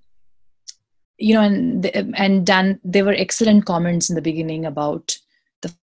you 1.16 1.35
know 1.35 1.40
and 1.40 1.87
and 2.16 2.47
dan 2.47 2.80
there 2.85 3.04
were 3.04 3.14
excellent 3.14 3.64
comments 3.64 4.11
in 4.11 4.14
the 4.14 4.23
beginning 4.23 4.66
about 4.66 5.16
the 5.62 5.75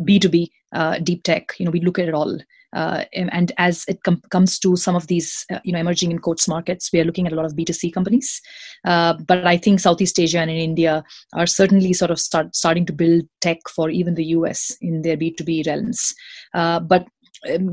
b2b 0.00 0.48
uh, 0.72 0.98
deep 0.98 1.22
tech. 1.22 1.54
You 1.58 1.64
know 1.64 1.70
we 1.70 1.80
look 1.80 1.98
at 1.98 2.08
it 2.08 2.14
all 2.14 2.38
uh, 2.72 3.04
and 3.12 3.52
as 3.56 3.84
it 3.88 4.02
com- 4.02 4.22
comes 4.30 4.58
to 4.58 4.76
some 4.76 4.94
of 4.94 5.06
these 5.06 5.46
uh, 5.50 5.60
you 5.64 5.72
know 5.72 5.78
emerging 5.78 6.10
in 6.10 6.18
quotes 6.18 6.46
markets 6.46 6.90
we 6.92 7.00
are 7.00 7.04
looking 7.04 7.26
at 7.26 7.32
a 7.32 7.36
lot 7.36 7.46
of 7.46 7.54
b2c 7.54 7.92
companies. 7.92 8.40
Uh, 8.84 9.14
but 9.26 9.46
i 9.46 9.56
think 9.56 9.80
southeast 9.80 10.18
asia 10.18 10.38
and 10.38 10.50
in 10.50 10.56
india 10.56 11.02
are 11.32 11.46
certainly 11.46 11.92
sort 11.92 12.10
of 12.10 12.20
start, 12.20 12.54
starting 12.54 12.84
to 12.84 12.92
build 12.92 13.22
tech 13.40 13.58
for 13.74 13.88
even 13.88 14.14
the 14.14 14.24
us 14.24 14.76
in 14.80 15.02
their 15.02 15.16
b2b 15.16 15.66
realms. 15.66 16.14
Uh, 16.54 16.80
but 16.80 17.06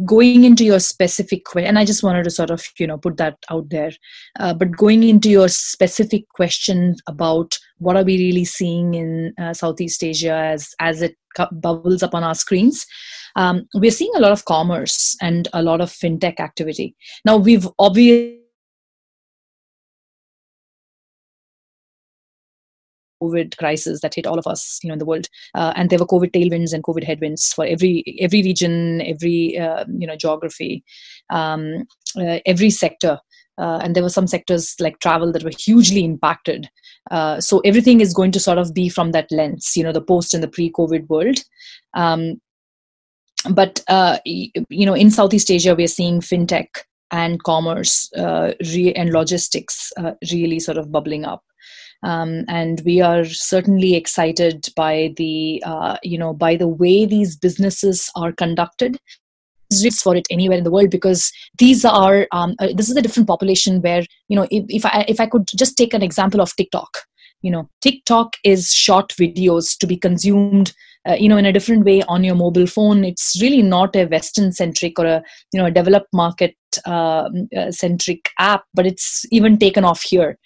going 0.05 0.43
into 0.43 0.63
your 0.63 0.79
specific 0.79 1.45
question 1.45 1.67
and 1.67 1.79
i 1.79 1.85
just 1.85 2.03
wanted 2.03 2.23
to 2.23 2.29
sort 2.29 2.49
of 2.49 2.63
you 2.77 2.87
know 2.87 2.97
put 2.97 3.17
that 3.17 3.37
out 3.49 3.69
there. 3.69 3.91
Uh, 4.39 4.53
but 4.53 4.71
going 4.71 5.03
into 5.03 5.29
your 5.29 5.47
specific 5.47 6.27
question 6.29 6.95
about 7.07 7.57
what 7.77 7.95
are 7.95 8.03
we 8.03 8.17
really 8.17 8.45
seeing 8.45 8.93
in 8.93 9.33
uh, 9.41 9.53
southeast 9.53 10.03
asia 10.03 10.33
as 10.33 10.69
as 10.79 11.01
it 11.01 11.15
bubbles 11.51 12.03
up 12.03 12.13
on 12.13 12.23
our 12.23 12.35
screens 12.35 12.85
um, 13.35 13.67
we're 13.73 13.91
seeing 13.91 14.11
a 14.15 14.19
lot 14.19 14.31
of 14.31 14.45
commerce 14.45 15.15
and 15.21 15.47
a 15.53 15.63
lot 15.63 15.81
of 15.81 15.89
fintech 15.89 16.39
activity. 16.39 16.95
Now 17.25 17.37
we've 17.37 17.67
obviously 17.79 18.42
COVID 23.23 23.57
crisis 23.57 24.01
that 24.01 24.15
hit 24.15 24.27
all 24.27 24.39
of 24.39 24.47
us, 24.47 24.79
you 24.83 24.89
know, 24.89 24.93
in 24.93 24.99
the 24.99 25.05
world. 25.05 25.27
Uh, 25.55 25.73
and 25.75 25.89
there 25.89 25.99
were 25.99 26.05
COVID 26.05 26.31
tailwinds 26.31 26.73
and 26.73 26.83
COVID 26.83 27.03
headwinds 27.03 27.53
for 27.53 27.65
every 27.65 28.03
every 28.19 28.41
region, 28.41 29.01
every 29.01 29.57
uh, 29.57 29.85
you 29.97 30.07
know 30.07 30.15
geography, 30.15 30.83
um, 31.29 31.83
uh, 32.17 32.39
every 32.45 32.69
sector. 32.69 33.19
Uh, 33.59 33.79
and 33.83 33.95
there 33.95 34.01
were 34.01 34.09
some 34.09 34.25
sectors 34.25 34.75
like 34.79 34.99
travel 34.99 35.31
that 35.31 35.43
were 35.43 35.51
hugely 35.57 36.03
impacted. 36.03 36.67
Uh, 37.11 37.39
so 37.39 37.59
everything 37.59 38.01
is 38.01 38.11
going 38.11 38.31
to 38.31 38.39
sort 38.39 38.57
of 38.57 38.73
be 38.73 38.89
from 38.89 39.11
that 39.11 39.31
lens, 39.31 39.73
you 39.75 39.83
know, 39.83 39.91
the 39.91 40.01
post 40.01 40.33
and 40.33 40.41
the 40.41 40.47
pre-COVID 40.47 41.07
world. 41.07 41.37
Um, 41.93 42.41
but 43.51 43.83
uh, 43.87 44.17
you 44.25 44.85
know, 44.85 44.95
in 44.95 45.11
Southeast 45.11 45.51
Asia, 45.51 45.75
we 45.75 45.83
are 45.83 45.87
seeing 45.99 46.19
fintech 46.19 46.67
and 47.11 47.43
commerce 47.43 48.09
re- 48.15 48.93
and 48.95 49.11
logistics 49.11 49.91
really 50.31 50.59
sort 50.59 50.77
of 50.79 50.91
bubbling 50.91 51.25
up. 51.25 51.43
Um, 52.03 52.45
and 52.47 52.81
we 52.85 53.01
are 53.01 53.25
certainly 53.25 53.95
excited 53.95 54.67
by 54.75 55.13
the 55.17 55.63
uh, 55.65 55.97
you 56.03 56.17
know 56.17 56.33
by 56.33 56.55
the 56.55 56.67
way 56.67 57.05
these 57.05 57.35
businesses 57.35 58.09
are 58.15 58.31
conducted. 58.31 58.97
For 60.03 60.15
it 60.15 60.27
anywhere 60.29 60.59
in 60.59 60.63
the 60.63 60.69
world 60.69 60.91
because 60.91 61.31
these 61.57 61.83
are 61.83 62.27
um, 62.31 62.53
uh, 62.59 62.67
this 62.75 62.91
is 62.91 62.95
a 62.95 63.01
different 63.01 63.27
population 63.27 63.81
where 63.81 64.03
you 64.27 64.35
know 64.35 64.45
if, 64.51 64.65
if 64.69 64.85
i 64.85 65.03
if 65.07 65.19
i 65.19 65.25
could 65.25 65.47
just 65.47 65.75
take 65.75 65.95
an 65.95 66.03
example 66.03 66.41
of 66.41 66.55
tiktok 66.55 66.99
you 67.41 67.49
know 67.49 67.67
tiktok 67.81 68.35
is 68.43 68.71
short 68.71 69.09
videos 69.13 69.75
to 69.75 69.87
be 69.87 69.97
consumed 69.97 70.73
uh, 71.07 71.15
you 71.15 71.27
know 71.27 71.37
in 71.37 71.45
a 71.45 71.51
different 71.51 71.85
way 71.85 72.01
on 72.03 72.23
your 72.23 72.35
mobile 72.35 72.67
phone. 72.67 73.03
It's 73.03 73.41
really 73.41 73.61
not 73.61 73.95
a 73.95 74.05
western 74.05 74.51
centric 74.51 74.97
or 74.99 75.05
a 75.05 75.23
you 75.51 75.59
know 75.59 75.65
a 75.65 75.71
developed 75.71 76.13
market 76.13 76.55
uh, 76.85 77.29
uh, 77.57 77.71
centric 77.71 78.29
app 78.39 78.63
but 78.73 78.85
it's 78.85 79.25
even 79.31 79.57
taken 79.57 79.83
off 79.83 80.01
here. 80.01 80.37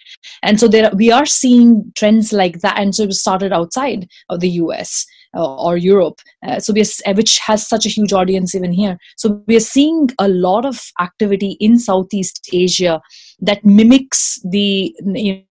And 0.44 0.60
so 0.60 0.68
there 0.68 0.92
we 0.96 1.12
are 1.12 1.26
seeing 1.26 1.92
trends 1.96 2.34
like 2.34 2.60
that 2.62 2.80
and 2.80 2.94
so 2.94 3.04
it 3.04 3.08
was 3.08 3.20
started 3.20 3.54
outside 3.54 4.08
of 4.30 4.40
the 4.40 4.50
us 4.50 5.06
uh, 5.36 5.56
or 5.56 5.78
europe. 5.78 6.20
Uh, 6.46 6.60
so 6.60 6.74
we 6.74 6.82
are, 6.82 7.14
which 7.14 7.38
has 7.40 7.68
such 7.68 7.86
a 7.86 7.90
huge 7.90 8.14
audience 8.14 8.56
even 8.56 8.72
here. 8.72 8.98
So 9.18 9.44
we 9.48 9.56
are 9.56 9.62
seeing 9.62 10.10
a 10.20 10.28
lot 10.28 10.66
of 10.66 10.82
activity 11.00 11.58
in 11.60 11.80
southeast 11.80 12.48
asia 12.54 13.02
that 13.40 13.64
mimics 13.64 14.40
the 14.44 14.96
you 15.06 15.34
know, 15.34 15.44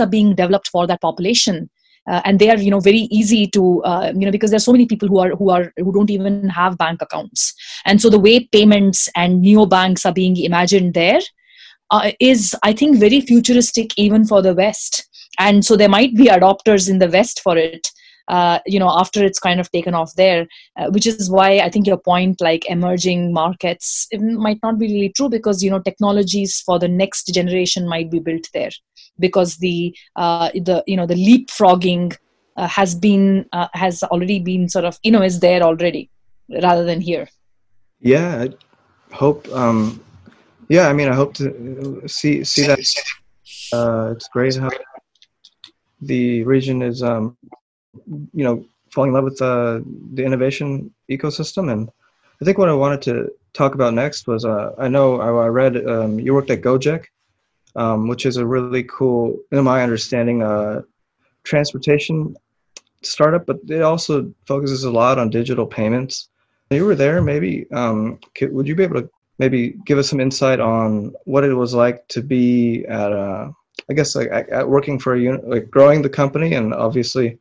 are 0.00 0.06
being 0.06 0.34
developed 0.34 0.68
for 0.68 0.86
that 0.88 1.00
population 1.00 1.70
uh, 2.08 2.20
and 2.24 2.38
they 2.38 2.50
are 2.50 2.58
you 2.58 2.70
know 2.70 2.80
very 2.80 3.08
easy 3.10 3.46
to 3.46 3.82
uh, 3.84 4.12
you 4.14 4.24
know 4.24 4.32
because 4.32 4.50
there's 4.50 4.64
so 4.64 4.72
many 4.72 4.86
people 4.86 5.08
who 5.08 5.18
are 5.18 5.30
who 5.30 5.50
are 5.50 5.72
who 5.76 5.92
don't 5.92 6.10
even 6.10 6.48
have 6.48 6.78
bank 6.78 7.02
accounts. 7.02 7.54
And 7.84 8.00
so 8.00 8.10
the 8.10 8.18
way 8.18 8.48
payments 8.52 9.08
and 9.14 9.40
neo 9.40 9.66
banks 9.66 10.04
are 10.06 10.12
being 10.12 10.36
imagined 10.36 10.94
there 10.94 11.20
uh, 11.90 12.12
is 12.20 12.54
i 12.62 12.72
think 12.72 12.98
very 12.98 13.20
futuristic 13.20 13.96
even 13.96 14.24
for 14.26 14.42
the 14.42 14.54
west. 14.54 15.08
And 15.38 15.64
so 15.64 15.76
there 15.76 15.88
might 15.88 16.14
be 16.14 16.26
adopters 16.26 16.88
in 16.88 16.98
the 16.98 17.08
west 17.08 17.40
for 17.40 17.56
it 17.58 17.88
uh, 18.28 18.58
you 18.66 18.78
know 18.78 18.90
after 18.90 19.24
it's 19.24 19.38
kind 19.38 19.60
of 19.60 19.70
taken 19.70 19.94
off 19.94 20.14
there 20.16 20.46
uh, 20.76 20.88
which 20.90 21.06
is 21.06 21.30
why 21.30 21.58
i 21.58 21.68
think 21.68 21.86
your 21.86 21.98
point 21.98 22.40
like 22.40 22.68
emerging 22.70 23.32
markets 23.32 24.08
might 24.20 24.58
not 24.62 24.78
be 24.78 24.86
really 24.86 25.12
true 25.16 25.28
because 25.28 25.62
you 25.62 25.70
know 25.70 25.80
technologies 25.80 26.60
for 26.60 26.78
the 26.78 26.88
next 26.88 27.26
generation 27.34 27.88
might 27.88 28.10
be 28.10 28.18
built 28.18 28.48
there 28.54 28.70
because 29.18 29.56
the 29.58 29.94
uh, 30.16 30.50
the 30.54 30.82
you 30.86 30.96
know 30.96 31.06
the 31.06 31.14
leapfrogging 31.14 32.16
uh, 32.56 32.68
has 32.68 32.94
been 32.94 33.46
uh, 33.52 33.68
has 33.74 34.02
already 34.04 34.38
been 34.38 34.68
sort 34.68 34.84
of 34.84 34.98
you 35.02 35.10
know 35.10 35.22
is 35.22 35.40
there 35.40 35.62
already 35.62 36.10
rather 36.62 36.84
than 36.84 37.00
here. 37.00 37.26
Yeah 38.00 38.46
i 38.46 39.14
hope 39.14 39.48
um 39.52 40.02
yeah 40.68 40.88
i 40.88 40.92
mean 40.92 41.08
i 41.08 41.14
hope 41.14 41.34
to 41.34 42.02
see 42.06 42.44
see 42.44 42.66
that 42.66 42.80
uh 43.72 44.12
it's 44.12 44.28
great 44.28 44.56
how 44.56 44.70
the 46.00 46.42
region 46.44 46.82
is 46.82 47.02
um 47.02 47.36
you 48.06 48.44
know 48.44 48.64
falling 48.90 49.10
in 49.10 49.14
love 49.14 49.24
with 49.24 49.40
uh, 49.42 49.80
the 50.12 50.24
innovation 50.24 50.92
ecosystem 51.10 51.72
and 51.72 51.90
i 52.40 52.44
think 52.44 52.58
what 52.58 52.68
i 52.68 52.74
wanted 52.74 53.02
to 53.02 53.30
talk 53.52 53.74
about 53.74 53.94
next 53.94 54.26
was 54.26 54.44
uh, 54.44 54.72
i 54.78 54.88
know 54.88 55.20
i, 55.20 55.46
read 55.46 55.86
um, 55.88 56.18
you 56.18 56.34
worked 56.34 56.50
at 56.50 56.60
gojek 56.60 57.06
um, 57.76 58.08
which 58.08 58.26
is 58.26 58.36
a 58.36 58.46
really 58.46 58.84
cool, 58.84 59.38
in 59.50 59.64
my 59.64 59.82
understanding, 59.82 60.42
uh, 60.42 60.82
transportation 61.42 62.36
startup, 63.02 63.46
but 63.46 63.58
it 63.68 63.82
also 63.82 64.32
focuses 64.46 64.84
a 64.84 64.90
lot 64.90 65.18
on 65.18 65.30
digital 65.30 65.66
payments. 65.66 66.28
You 66.70 66.84
were 66.84 66.94
there, 66.94 67.20
maybe. 67.20 67.70
Um, 67.72 68.18
could, 68.34 68.52
would 68.52 68.66
you 68.66 68.74
be 68.74 68.84
able 68.84 69.02
to 69.02 69.10
maybe 69.38 69.76
give 69.84 69.98
us 69.98 70.08
some 70.08 70.20
insight 70.20 70.60
on 70.60 71.12
what 71.24 71.44
it 71.44 71.52
was 71.54 71.74
like 71.74 72.06
to 72.08 72.22
be 72.22 72.84
at 72.86 73.12
a, 73.12 73.16
uh, 73.16 73.50
I 73.90 73.92
guess, 73.92 74.14
like 74.14 74.30
at 74.30 74.68
working 74.68 74.98
for 74.98 75.14
a 75.14 75.20
unit, 75.20 75.46
like 75.46 75.70
growing 75.70 76.00
the 76.00 76.08
company, 76.08 76.54
and 76.54 76.72
obviously, 76.72 77.38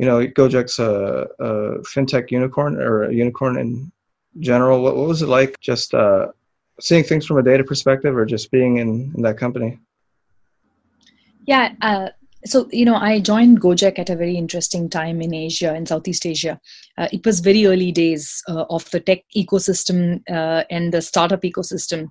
you 0.00 0.06
know, 0.06 0.26
Gojek's 0.26 0.78
a, 0.78 1.28
a 1.38 1.50
fintech 1.80 2.30
unicorn 2.30 2.80
or 2.80 3.04
a 3.04 3.12
unicorn 3.12 3.58
in 3.58 3.92
general. 4.38 4.82
What, 4.82 4.96
what 4.96 5.06
was 5.06 5.20
it 5.20 5.26
like 5.26 5.60
just 5.60 5.92
uh, 5.92 6.28
seeing 6.80 7.04
things 7.04 7.26
from 7.26 7.36
a 7.36 7.42
data 7.42 7.62
perspective 7.62 8.16
or 8.16 8.24
just 8.24 8.50
being 8.50 8.78
in, 8.78 9.12
in 9.14 9.20
that 9.20 9.36
company? 9.36 9.78
Yeah. 11.46 11.74
Uh, 11.82 12.08
so, 12.46 12.66
you 12.72 12.86
know, 12.86 12.94
I 12.94 13.20
joined 13.20 13.60
Gojek 13.60 13.98
at 13.98 14.08
a 14.08 14.16
very 14.16 14.38
interesting 14.38 14.88
time 14.88 15.20
in 15.20 15.34
Asia, 15.34 15.74
in 15.74 15.84
Southeast 15.84 16.24
Asia. 16.24 16.58
Uh, 16.96 17.08
it 17.12 17.26
was 17.26 17.40
very 17.40 17.66
early 17.66 17.92
days 17.92 18.42
uh, 18.48 18.64
of 18.70 18.90
the 18.92 19.00
tech 19.00 19.18
ecosystem 19.36 20.22
uh, 20.30 20.64
and 20.70 20.94
the 20.94 21.02
startup 21.02 21.42
ecosystem 21.42 22.08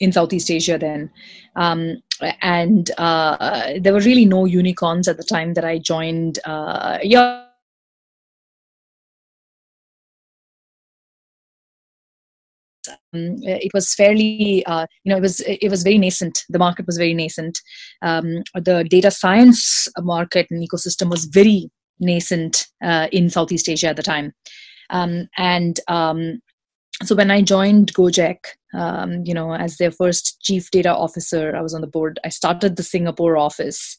in 0.00 0.12
Southeast 0.12 0.50
Asia 0.50 0.78
then. 0.78 1.10
Um, 1.56 2.02
and 2.42 2.90
uh, 2.98 3.74
there 3.80 3.92
were 3.92 4.00
really 4.00 4.24
no 4.24 4.44
unicorns 4.44 5.08
at 5.08 5.16
the 5.16 5.24
time 5.24 5.54
that 5.54 5.64
I 5.64 5.78
joined. 5.78 6.38
Uh, 6.44 6.98
yeah 7.02 7.46
um, 12.88 13.36
it 13.42 13.70
was 13.74 13.94
fairly 13.94 14.64
uh, 14.66 14.86
you 15.04 15.10
know 15.10 15.18
it 15.18 15.22
was 15.22 15.40
it 15.40 15.70
was 15.70 15.82
very 15.82 15.98
nascent 15.98 16.44
the 16.48 16.58
market 16.58 16.86
was 16.86 16.96
very 16.96 17.14
nascent 17.14 17.60
um, 18.02 18.42
the 18.54 18.86
data 18.88 19.10
science 19.10 19.88
market 19.98 20.46
and 20.50 20.66
ecosystem 20.66 21.10
was 21.10 21.26
very 21.26 21.70
nascent 21.98 22.66
uh, 22.82 23.08
in 23.12 23.28
southeast 23.28 23.68
asia 23.68 23.88
at 23.88 23.96
the 23.96 24.02
time 24.02 24.32
um, 24.90 25.28
and 25.36 25.80
um, 25.88 26.40
so 27.02 27.14
when 27.14 27.30
i 27.30 27.40
joined 27.42 27.92
gojek 27.94 28.38
um, 28.74 29.24
you 29.24 29.34
know 29.34 29.54
as 29.54 29.76
their 29.76 29.90
first 29.90 30.40
chief 30.40 30.70
data 30.70 30.94
officer 30.94 31.56
i 31.56 31.60
was 31.60 31.74
on 31.74 31.80
the 31.80 31.86
board. 31.86 32.20
I 32.24 32.28
started 32.28 32.76
the 32.76 32.82
singapore 32.82 33.36
office. 33.36 33.98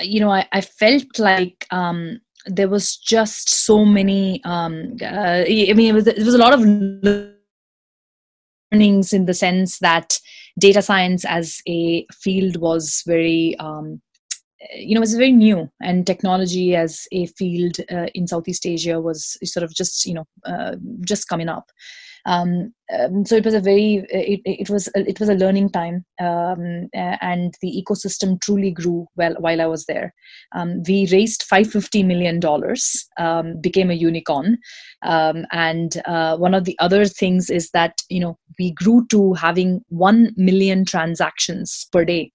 You 0.00 0.20
know 0.20 0.30
i, 0.30 0.46
I 0.52 0.60
felt 0.60 1.18
like 1.18 1.66
um, 1.70 2.20
there 2.46 2.68
was 2.68 2.96
just 2.96 3.50
so 3.50 3.84
many 3.84 4.40
um, 4.44 4.96
uh, 5.02 5.44
i 5.46 5.72
mean 5.74 5.90
it 5.90 5.94
was, 5.94 6.06
it 6.06 6.24
was 6.24 6.34
a 6.34 6.38
lot 6.38 6.54
of 6.54 6.60
learnings 8.72 9.12
in 9.12 9.26
the 9.26 9.34
sense 9.34 9.78
that 9.80 10.18
data 10.58 10.82
science 10.82 11.24
as 11.24 11.60
a 11.68 12.06
field 12.12 12.56
was 12.56 13.02
very 13.06 13.56
um, 13.58 14.00
you 14.74 14.94
know, 14.94 14.98
it 14.98 15.00
was 15.00 15.14
very 15.14 15.32
new, 15.32 15.70
and 15.80 16.06
technology 16.06 16.74
as 16.74 17.06
a 17.12 17.26
field 17.26 17.76
uh, 17.90 18.06
in 18.14 18.26
Southeast 18.26 18.66
Asia 18.66 19.00
was 19.00 19.36
sort 19.44 19.64
of 19.64 19.74
just, 19.74 20.06
you 20.06 20.14
know, 20.14 20.24
uh, 20.44 20.76
just 21.04 21.28
coming 21.28 21.48
up. 21.48 21.70
Um, 22.26 22.74
um, 22.98 23.24
so 23.24 23.36
it 23.36 23.44
was 23.44 23.54
a 23.54 23.60
very 23.60 24.04
it, 24.10 24.40
it 24.44 24.70
was 24.70 24.88
it 24.94 25.18
was 25.20 25.28
a 25.28 25.34
learning 25.34 25.70
time 25.70 26.04
um, 26.20 26.88
and 26.92 27.54
the 27.62 27.82
ecosystem 27.82 28.40
truly 28.40 28.70
grew 28.70 29.06
well 29.16 29.34
while 29.38 29.60
i 29.60 29.66
was 29.66 29.86
there. 29.86 30.12
Um, 30.54 30.82
we 30.86 31.06
raised 31.10 31.44
550 31.44 32.02
million 32.02 32.40
dollars 32.40 33.06
um, 33.18 33.60
became 33.60 33.90
a 33.90 33.94
unicorn. 33.94 34.58
Um, 35.02 35.46
and 35.52 36.02
uh, 36.06 36.36
one 36.36 36.54
of 36.54 36.64
the 36.64 36.76
other 36.80 37.04
things 37.06 37.50
is 37.50 37.70
that 37.70 38.02
you 38.08 38.20
know 38.20 38.38
we 38.58 38.72
grew 38.72 39.06
to 39.08 39.34
having 39.34 39.82
1 39.88 40.34
million 40.36 40.84
transactions 40.84 41.86
per 41.92 42.04
day 42.04 42.32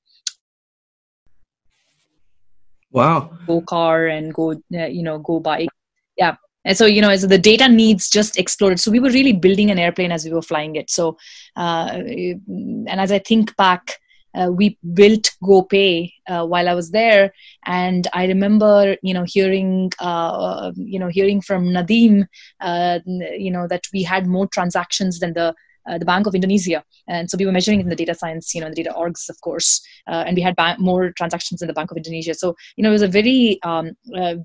wow. 2.93 3.31
Go 3.47 3.62
car 3.62 4.07
and 4.07 4.33
go 4.33 4.51
uh, 4.51 4.85
you 4.85 5.03
know 5.03 5.19
go 5.19 5.39
bike. 5.39 5.69
Yeah. 6.17 6.35
And 6.65 6.77
so 6.77 6.85
you 6.85 7.01
know 7.01 7.09
as 7.09 7.27
the 7.27 7.38
data 7.38 7.67
needs 7.67 8.09
just 8.09 8.38
exploded. 8.38 8.79
So 8.79 8.91
we 8.91 9.00
were 9.00 9.09
really 9.09 9.33
building 9.33 9.69
an 9.71 9.79
airplane 9.79 10.12
as 10.12 10.23
we 10.23 10.31
were 10.31 10.41
flying 10.41 10.75
it. 10.75 10.89
So 10.89 11.17
uh, 11.57 11.89
and 11.91 12.88
as 12.88 13.12
i 13.12 13.19
think 13.19 13.55
back 13.57 13.97
uh, 14.35 14.50
we 14.51 14.77
built 14.93 15.31
GoPay 15.43 16.12
uh, 16.27 16.45
while 16.45 16.67
I 16.67 16.73
was 16.73 16.91
there, 16.91 17.31
and 17.65 18.07
I 18.13 18.25
remember, 18.25 18.97
you 19.03 19.13
know, 19.13 19.25
hearing, 19.27 19.91
uh, 20.00 20.71
you 20.75 20.97
know, 21.00 21.09
hearing 21.09 21.41
from 21.41 21.65
Nadiem, 21.65 22.25
uh, 22.59 23.00
you 23.05 23.51
know, 23.51 23.67
that 23.67 23.83
we 23.93 24.01
had 24.03 24.25
more 24.25 24.47
transactions 24.47 25.19
than 25.19 25.33
the 25.33 25.53
uh, 25.90 25.98
the 25.98 26.06
Bank 26.06 26.28
of 26.28 26.36
Indonesia. 26.36 26.84
And 27.08 27.30
so 27.30 27.38
we 27.38 27.46
were 27.46 27.52
measuring 27.52 27.82
in 27.82 27.90
the 27.90 27.96
data 27.96 28.16
science, 28.16 28.54
you 28.56 28.62
know, 28.62 28.70
the 28.70 28.75
data 28.75 28.94
orgs, 28.98 29.30
of 29.30 29.40
course, 29.42 29.82
uh, 30.08 30.24
and 30.25 30.36
we 30.36 30.42
had 30.42 30.56
ba- 30.56 30.78
more 30.80 31.12
transactions 31.12 31.62
in 31.62 31.68
the 31.68 31.74
Bank 31.74 31.92
of 31.92 31.98
Indonesia. 31.98 32.34
So, 32.34 32.56
you 32.75 32.84
know, 32.84 32.90
it 32.90 32.94
was 32.94 33.02
a 33.02 33.08
very 33.08 33.60
um, 33.63 33.92
uh, 34.16 34.36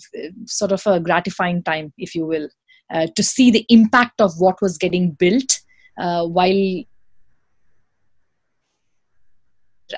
sort 0.47 0.73
of 0.73 0.87
a 0.87 1.01
gratifying 1.01 1.63
time, 1.63 1.93
if 1.99 2.15
you 2.15 2.27
will, 2.27 2.49
uh, 2.93 3.07
to 3.15 3.23
see 3.23 3.51
the 3.51 3.65
impact 3.69 4.21
of 4.21 4.33
what 4.39 4.61
was 4.61 4.79
getting 4.79 5.13
built 5.13 5.61
uh, 5.99 6.27
while 6.27 6.83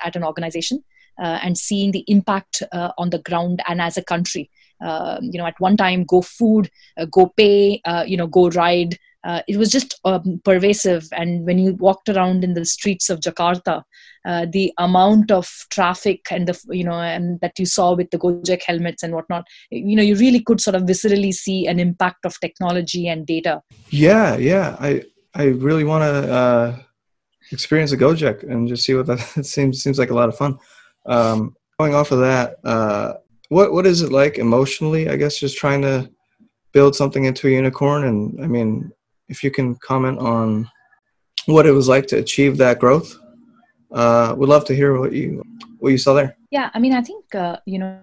at 0.02 0.16
an 0.16 0.24
organization. 0.24 0.84
Uh, 1.20 1.38
and 1.42 1.58
seeing 1.58 1.90
the 1.90 2.04
impact 2.06 2.62
on 2.72 3.10
the 3.10 3.18
ground 3.18 3.60
and 3.68 3.82
as 3.82 3.98
a 3.98 4.02
country, 4.02 4.48
um, 4.80 5.18
you 5.24 5.38
know, 5.38 5.44
at 5.44 5.58
one 5.58 5.76
time, 5.76 6.02
Go 6.04 6.22
Food, 6.22 6.70
Go 7.10 7.30
Pay, 7.36 7.82
you 8.06 8.16
know, 8.16 8.26
Go 8.26 8.48
Ride, 8.48 8.98
uh, 9.24 9.42
it 9.46 9.56
was 9.56 9.70
just 9.70 9.98
um, 10.04 10.40
pervasive. 10.44 11.06
And 11.12 11.44
when 11.44 11.58
you 11.58 11.74
walked 11.74 12.08
around 12.08 12.42
in 12.42 12.54
the 12.54 12.64
streets 12.64 13.10
of 13.10 13.20
Jakarta, 13.20 13.82
uh, 14.26 14.46
the 14.50 14.72
amount 14.78 15.30
of 15.30 15.48
traffic 15.70 16.26
and 16.30 16.46
the 16.46 16.58
you 16.70 16.84
know 16.84 17.00
and 17.00 17.40
that 17.40 17.58
you 17.58 17.66
saw 17.66 17.94
with 17.94 18.10
the 18.10 18.18
Gojek 18.18 18.62
helmets 18.66 19.02
and 19.02 19.14
whatnot, 19.14 19.46
you 19.70 19.96
know, 19.96 20.02
you 20.02 20.16
really 20.16 20.40
could 20.40 20.60
sort 20.60 20.74
of 20.74 20.82
viscerally 20.82 21.32
see 21.32 21.66
an 21.66 21.78
impact 21.78 22.24
of 22.24 22.38
technology 22.40 23.08
and 23.08 23.26
data. 23.26 23.62
Yeah, 23.90 24.36
yeah, 24.36 24.76
I 24.80 25.04
I 25.34 25.44
really 25.44 25.84
want 25.84 26.02
to 26.02 26.32
uh, 26.32 26.76
experience 27.52 27.92
a 27.92 27.96
Gojek 27.96 28.42
and 28.50 28.68
just 28.68 28.84
see 28.84 28.94
what 28.94 29.06
that 29.06 29.20
seems 29.44 29.82
seems 29.82 29.98
like 29.98 30.10
a 30.10 30.14
lot 30.14 30.28
of 30.28 30.36
fun. 30.36 30.58
Um, 31.06 31.56
going 31.78 31.94
off 31.94 32.12
of 32.12 32.20
that, 32.20 32.56
uh, 32.64 33.14
what 33.48 33.72
what 33.72 33.86
is 33.86 34.02
it 34.02 34.12
like 34.12 34.38
emotionally? 34.38 35.08
I 35.08 35.16
guess 35.16 35.38
just 35.38 35.58
trying 35.58 35.82
to 35.82 36.10
build 36.72 36.94
something 36.94 37.24
into 37.24 37.48
a 37.48 37.50
unicorn 37.50 38.04
and 38.04 38.44
i 38.44 38.46
mean 38.46 38.92
if 39.30 39.42
you 39.42 39.50
can 39.50 39.76
comment 39.76 40.18
on 40.18 40.68
what 41.46 41.66
it 41.66 41.72
was 41.72 41.88
like 41.88 42.06
to 42.08 42.18
achieve 42.18 42.58
that 42.58 42.78
growth. 42.78 43.16
Uh, 43.90 44.34
would 44.36 44.48
love 44.48 44.64
to 44.64 44.74
hear 44.74 44.98
what 44.98 45.12
you 45.12 45.42
what 45.78 45.90
you 45.90 45.98
saw 45.98 46.12
there. 46.14 46.36
Yeah, 46.50 46.70
I 46.74 46.78
mean, 46.78 46.92
I 46.92 47.02
think 47.02 47.34
uh, 47.34 47.56
you 47.66 47.78
know, 47.78 48.00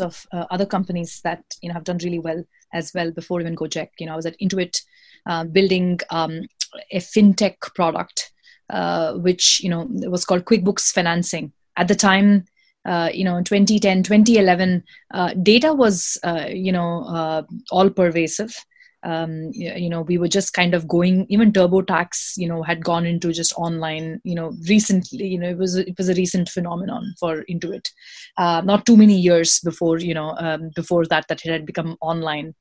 of 0.00 0.26
uh, 0.32 0.46
other 0.50 0.66
companies 0.66 1.20
that 1.22 1.42
you 1.62 1.68
know 1.68 1.74
have 1.74 1.84
done 1.84 1.98
really 2.02 2.18
well 2.18 2.44
as 2.72 2.92
well 2.94 3.10
before 3.10 3.40
even 3.40 3.56
Gojek. 3.56 3.88
You 3.98 4.06
know, 4.06 4.12
I 4.12 4.16
was 4.16 4.26
at 4.26 4.38
Intuit 4.38 4.80
uh, 5.26 5.44
building 5.44 6.00
um, 6.10 6.42
a 6.90 6.98
fintech 6.98 7.56
product, 7.74 8.32
uh, 8.68 9.14
which 9.14 9.60
you 9.62 9.70
know 9.70 9.86
was 9.88 10.24
called 10.24 10.44
QuickBooks 10.44 10.92
Financing. 10.92 11.52
At 11.76 11.88
the 11.88 11.94
time, 11.94 12.44
uh, 12.84 13.10
you 13.12 13.24
know 13.24 13.42
2010 13.42 14.02
2011 14.02 14.82
uh, 15.12 15.34
data 15.42 15.72
was 15.72 16.18
uh, 16.24 16.46
you 16.48 16.72
know 16.72 17.04
uh, 17.04 17.42
all 17.70 17.90
pervasive. 17.90 18.54
Um, 19.02 19.48
you 19.54 19.88
know 19.88 20.02
we 20.02 20.18
were 20.18 20.28
just 20.28 20.52
kind 20.52 20.74
of 20.74 20.86
going 20.86 21.24
even 21.30 21.52
turbotax 21.52 22.34
you 22.36 22.46
know 22.46 22.62
had 22.62 22.84
gone 22.84 23.06
into 23.06 23.32
just 23.32 23.54
online 23.56 24.20
you 24.24 24.34
know 24.34 24.52
recently 24.68 25.26
you 25.26 25.38
know 25.38 25.48
it 25.48 25.56
was 25.56 25.74
it 25.74 25.94
was 25.96 26.10
a 26.10 26.14
recent 26.14 26.50
phenomenon 26.50 27.14
for 27.18 27.42
intuit. 27.50 27.88
Uh, 28.36 28.60
not 28.62 28.84
too 28.84 28.98
many 28.98 29.18
years 29.18 29.60
before 29.60 29.98
you 29.98 30.12
know 30.12 30.34
um, 30.38 30.70
before 30.74 31.06
that 31.06 31.26
that 31.28 31.44
it 31.46 31.50
had 31.50 31.64
become 31.64 31.96
online 32.02 32.54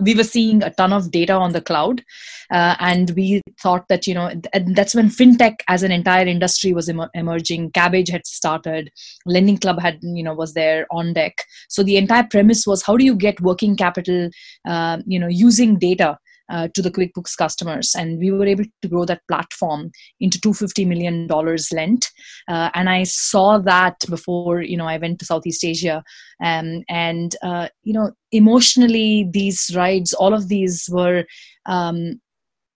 we 0.00 0.14
were 0.14 0.24
seeing 0.24 0.62
a 0.62 0.70
ton 0.70 0.92
of 0.92 1.10
data 1.10 1.32
on 1.32 1.52
the 1.52 1.60
cloud 1.60 2.02
uh, 2.50 2.74
and 2.80 3.10
we 3.10 3.42
thought 3.60 3.86
that 3.88 4.06
you 4.06 4.14
know 4.14 4.30
and 4.52 4.74
that's 4.76 4.94
when 4.94 5.08
fintech 5.08 5.60
as 5.68 5.82
an 5.82 5.92
entire 5.92 6.26
industry 6.26 6.72
was 6.72 6.88
em- 6.88 7.10
emerging. 7.14 7.70
Kabbage 7.72 8.10
had 8.10 8.26
started. 8.26 8.90
Lending 9.26 9.58
club 9.58 9.80
had 9.80 9.98
you 10.02 10.22
know 10.22 10.34
was 10.34 10.54
there 10.54 10.86
OnDeck. 10.92 11.32
So 11.68 11.82
the 11.82 11.96
entire 11.96 12.24
premise 12.24 12.66
was 12.66 12.82
how 12.82 12.96
do 12.96 13.04
you 13.04 13.14
get 13.14 13.40
working 13.40 13.76
capital 13.76 14.30
uh, 14.66 14.98
you 15.06 15.18
know 15.18 15.28
using 15.28 15.78
data 15.78 16.18
uh, 16.50 16.68
to 16.74 16.82
the 16.82 16.90
QuickBooks 16.90 17.36
customers, 17.36 17.94
and 17.96 18.18
we 18.18 18.30
were 18.30 18.46
able 18.46 18.64
to 18.82 18.88
grow 18.88 19.04
that 19.04 19.22
platform 19.28 19.90
into 20.18 20.40
250 20.40 20.84
million 20.84 21.26
dollars 21.26 21.68
lent. 21.72 22.10
Uh, 22.48 22.70
and 22.74 22.88
I 22.90 23.04
saw 23.04 23.58
that 23.58 23.96
before 24.08 24.62
you 24.62 24.76
know 24.76 24.86
I 24.86 24.98
went 24.98 25.18
to 25.20 25.24
Southeast 25.24 25.64
Asia, 25.64 26.02
um, 26.42 26.82
and 26.88 27.34
uh, 27.42 27.68
you 27.82 27.92
know 27.92 28.12
emotionally 28.32 29.28
these 29.30 29.70
rides, 29.74 30.12
all 30.12 30.34
of 30.34 30.48
these 30.48 30.88
were. 30.90 31.24
Um, 31.66 32.20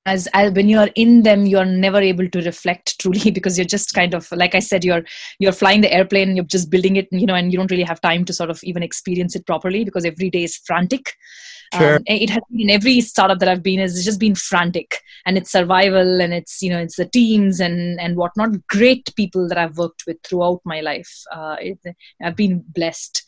as, 0.06 0.28
as, 0.34 0.52
when 0.52 0.68
you're 0.68 0.90
in 0.96 1.22
them 1.22 1.46
you're 1.46 1.64
never 1.64 1.98
able 1.98 2.28
to 2.28 2.42
reflect 2.42 2.98
truly 3.00 3.30
because 3.30 3.56
you're 3.56 3.64
just 3.64 3.94
kind 3.94 4.12
of 4.12 4.30
like 4.32 4.54
i 4.54 4.58
said 4.58 4.84
you're 4.84 5.02
you're 5.38 5.50
flying 5.50 5.80
the 5.80 5.90
airplane 5.90 6.36
you're 6.36 6.44
just 6.44 6.70
building 6.70 6.96
it 6.96 7.08
you 7.10 7.24
know 7.24 7.34
and 7.34 7.52
you 7.52 7.58
don't 7.58 7.70
really 7.70 7.82
have 7.82 8.02
time 8.02 8.22
to 8.22 8.32
sort 8.34 8.50
of 8.50 8.60
even 8.64 8.82
experience 8.82 9.34
it 9.34 9.46
properly 9.46 9.82
because 9.82 10.04
every 10.04 10.28
day 10.28 10.44
is 10.44 10.60
frantic 10.66 11.14
Sure. 11.78 11.96
Um, 11.96 12.02
it 12.06 12.30
has 12.30 12.42
been 12.50 12.70
every 12.70 13.00
startup 13.00 13.38
that 13.38 13.48
I've 13.48 13.62
been 13.62 13.80
is 13.80 14.04
just 14.04 14.20
been 14.20 14.34
frantic, 14.34 14.98
and 15.26 15.36
it's 15.36 15.52
survival, 15.52 16.20
and 16.20 16.32
it's 16.32 16.62
you 16.62 16.70
know 16.70 16.78
it's 16.78 16.96
the 16.96 17.06
teams 17.06 17.60
and 17.60 18.00
and 18.00 18.16
whatnot. 18.16 18.66
Great 18.68 19.14
people 19.16 19.48
that 19.48 19.58
I've 19.58 19.78
worked 19.78 20.04
with 20.06 20.16
throughout 20.22 20.60
my 20.64 20.80
life. 20.80 21.10
Uh, 21.32 21.56
it, 21.60 21.78
I've 22.22 22.36
been 22.36 22.64
blessed 22.68 23.22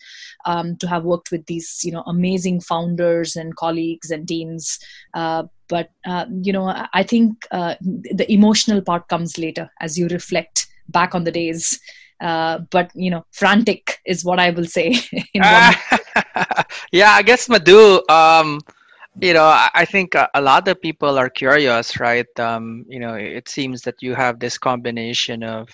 um, 0.44 0.76
to 0.78 0.88
have 0.88 1.04
worked 1.04 1.30
with 1.30 1.46
these 1.46 1.80
you 1.82 1.92
know 1.92 2.02
amazing 2.06 2.60
founders 2.60 3.36
and 3.36 3.56
colleagues 3.56 4.10
and 4.10 4.26
teams. 4.26 4.78
Uh, 5.14 5.44
but 5.68 5.90
uh, 6.06 6.26
you 6.42 6.52
know, 6.52 6.72
I 6.94 7.02
think 7.02 7.46
uh, 7.50 7.74
the 7.80 8.26
emotional 8.28 8.80
part 8.82 9.08
comes 9.08 9.38
later 9.38 9.70
as 9.80 9.98
you 9.98 10.08
reflect 10.08 10.66
back 10.88 11.14
on 11.14 11.24
the 11.24 11.32
days 11.32 11.80
uh, 12.20 12.58
but 12.70 12.90
you 12.94 13.10
know 13.10 13.24
frantic 13.32 13.98
is 14.06 14.24
what 14.24 14.38
i 14.38 14.50
will 14.50 14.64
say 14.64 14.94
yeah 16.92 17.12
i 17.12 17.22
guess 17.22 17.48
madhu 17.48 18.02
um, 18.08 18.60
you 19.20 19.32
know 19.32 19.46
I, 19.46 19.84
think 19.84 20.14
a, 20.14 20.28
a, 20.34 20.40
lot 20.40 20.68
of 20.68 20.80
people 20.80 21.18
are 21.18 21.30
curious 21.30 21.98
right? 21.98 22.26
Um, 22.38 22.84
you 22.88 23.00
know 23.00 23.14
it 23.14 23.48
seems 23.48 23.82
that 23.82 23.96
you 24.02 24.14
have 24.14 24.38
this 24.38 24.58
combination 24.58 25.42
of 25.42 25.68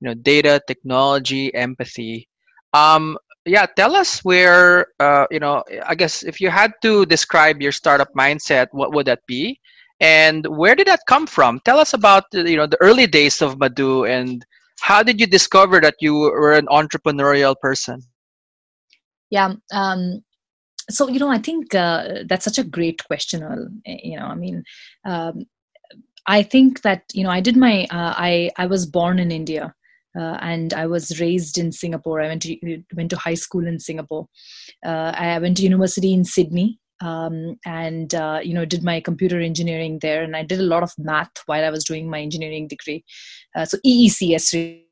you 0.00 0.08
know 0.08 0.14
data 0.14 0.60
technology 0.66 1.54
empathy. 1.54 2.28
Um, 2.72 3.18
yeah 3.44 3.66
tell 3.66 3.94
us 3.94 4.24
where 4.24 4.88
uh, 4.98 5.26
you 5.30 5.38
know 5.38 5.62
i 5.86 5.94
guess 5.94 6.24
if 6.24 6.40
you 6.40 6.50
had 6.50 6.72
to 6.82 7.06
describe 7.06 7.62
your 7.62 7.70
startup 7.70 8.12
mindset 8.14 8.66
what 8.72 8.92
would 8.92 9.06
that 9.06 9.20
be? 9.26 9.60
And 9.98 10.44
where 10.46 10.74
did 10.74 10.88
that 10.88 11.00
come 11.08 11.26
from? 11.26 11.58
Tell 11.64 11.78
us 11.78 11.94
about 11.94 12.24
you 12.32 12.56
know 12.56 12.66
the 12.66 12.80
early 12.82 13.06
days 13.06 13.40
of 13.42 13.58
madhu 13.58 14.04
and 14.04 14.44
how 14.80 15.02
did 15.02 15.20
you 15.20 15.26
discover 15.26 15.80
that 15.80 15.96
you 16.00 16.14
were 16.14 16.52
an 16.52 16.66
entrepreneurial 16.66 17.54
person 17.58 18.02
yeah 19.30 19.54
um, 19.72 20.22
so 20.90 21.08
you 21.08 21.18
know 21.18 21.30
i 21.30 21.38
think 21.38 21.74
uh, 21.74 22.22
that's 22.28 22.44
such 22.44 22.58
a 22.58 22.64
great 22.64 23.02
question 23.06 23.42
eh, 23.86 23.98
you 24.02 24.18
know 24.18 24.26
i 24.26 24.34
mean 24.34 24.62
um, 25.04 25.44
i 26.26 26.42
think 26.42 26.82
that 26.82 27.02
you 27.12 27.24
know 27.24 27.30
i 27.30 27.40
did 27.40 27.56
my 27.56 27.84
uh, 27.90 28.14
i 28.16 28.50
i 28.56 28.66
was 28.66 28.86
born 28.86 29.18
in 29.18 29.30
india 29.30 29.74
uh, 30.18 30.38
and 30.40 30.72
I 30.72 30.86
was 30.86 31.20
raised 31.20 31.58
in 31.58 31.70
Singapore. 31.72 32.22
I 32.22 32.28
went 32.28 32.40
to 32.40 32.82
went 32.94 33.10
to 33.10 33.18
high 33.18 33.34
school 33.34 33.66
in 33.66 33.78
Singapore. 33.78 34.26
Uh, 34.82 35.12
I 35.14 35.38
went 35.38 35.58
to 35.58 35.62
university 35.62 36.14
in 36.14 36.24
Sydney, 36.24 36.80
um, 37.00 37.56
and 37.64 38.14
uh, 38.14 38.40
you 38.42 38.54
know 38.54 38.64
did 38.64 38.82
my 38.82 39.00
computer 39.00 39.40
engineering 39.40 39.98
there 40.00 40.22
and 40.22 40.36
i 40.36 40.42
did 40.42 40.60
a 40.60 40.64
lot 40.64 40.82
of 40.82 40.92
math 40.98 41.30
while 41.46 41.64
i 41.64 41.70
was 41.70 41.84
doing 41.84 42.08
my 42.08 42.20
engineering 42.20 42.68
degree 42.68 43.04
uh, 43.56 43.64
so 43.64 43.78
eecs 43.86 44.82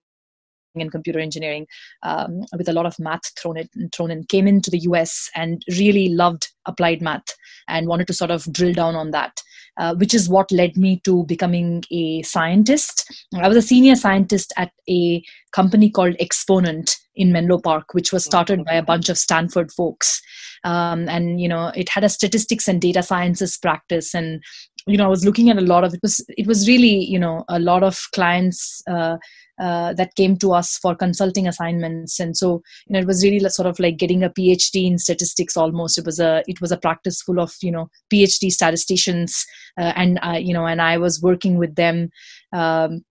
and 0.75 0.91
computer 0.91 1.19
engineering 1.19 1.67
um, 2.03 2.45
with 2.57 2.69
a 2.69 2.73
lot 2.73 2.87
of 2.87 2.99
math 2.99 3.37
thrown 3.39 3.57
in, 3.57 3.69
thrown 3.95 4.11
in 4.11 4.25
came 4.25 4.47
into 4.47 4.71
the 4.71 4.79
us 4.79 5.31
and 5.35 5.65
really 5.79 6.09
loved 6.09 6.49
applied 6.67 7.01
math 7.01 7.27
and 7.69 7.87
wanted 7.87 8.07
to 8.07 8.13
sort 8.13 8.31
of 8.31 8.51
drill 8.53 8.73
down 8.73 8.95
on 8.95 9.11
that 9.11 9.41
uh, 9.77 9.95
which 9.97 10.15
is 10.15 10.29
what 10.29 10.51
led 10.53 10.77
me 10.77 11.01
to 11.05 11.25
becoming 11.25 11.83
a 11.91 12.23
scientist. 12.23 13.13
I 13.35 13.49
was 13.49 13.57
a 13.57 13.63
senior 13.63 13.97
scientist 13.97 14.53
at 14.57 14.71
a 14.89 15.23
company 15.53 15.91
called 15.91 16.17
exponent 16.21 16.97
in 17.17 17.33
menlo 17.33 17.59
park 17.61 17.95
which 17.95 18.13
was 18.13 18.25
started 18.25 18.65
by 18.65 18.75
a 18.75 18.83
bunch 18.83 19.09
of 19.09 19.19
stanford 19.19 19.73
folks. 19.73 20.21
Um, 20.65 21.09
and 21.09 21.41
you 21.41 21.49
know 21.49 21.73
it 21.75 21.89
had 21.89 22.05
a 22.05 22.09
statistics 22.09 22.69
and 22.69 22.81
data 22.81 23.03
sciences 23.03 23.57
practice 23.57 24.15
and 24.15 24.43
you 24.87 24.97
know 24.97 25.05
i 25.05 25.09
was 25.09 25.25
looking 25.25 25.51
at 25.51 25.59
a 25.59 25.63
lot 25.63 25.85
of 25.85 25.95
it 25.95 26.01
was 26.03 26.25
it 26.29 26.47
was 26.47 26.67
really 26.67 27.05
you 27.05 27.19
know 27.19 27.45
a 27.49 27.59
lot 27.59 27.83
of 27.83 28.01
clients 28.15 28.83
uh, 28.91 29.17
uh, 29.61 29.93
that 29.95 30.14
came 30.17 30.37
to 30.38 30.53
us 30.53 30.79
for 30.79 30.95
consulting 30.95 31.47
assignments. 31.47 32.19
And 32.21 32.37
so 32.37 32.62
you 32.87 32.95
know 32.95 33.01
it 33.01 33.07
was 33.07 33.23
really 33.23 33.40
sort 33.49 33.69
of 33.69 33.79
like 33.79 33.97
getting 33.97 34.23
a 34.23 34.31
phd 34.31 34.75
in 34.75 34.99
statistics 34.99 35.57
almost. 35.57 35.99
It 35.99 36.07
was 36.07 36.21
a 36.21 36.43
it 36.47 36.61
was 36.61 36.73
a 36.73 36.79
practice 36.79 37.23
full 37.23 37.40
of 37.40 37.55
you 37.62 37.71
know 37.71 37.88
phd 38.12 38.51
statisticians 38.51 39.45
uh, 39.79 39.93
and 39.97 40.19
you 40.47 40.55
know 40.55 40.67
and 40.67 40.81
i 40.81 40.97
was 40.97 41.23
working 41.23 41.59
with 41.59 41.75
them. 41.75 42.11
Um, 42.53 43.05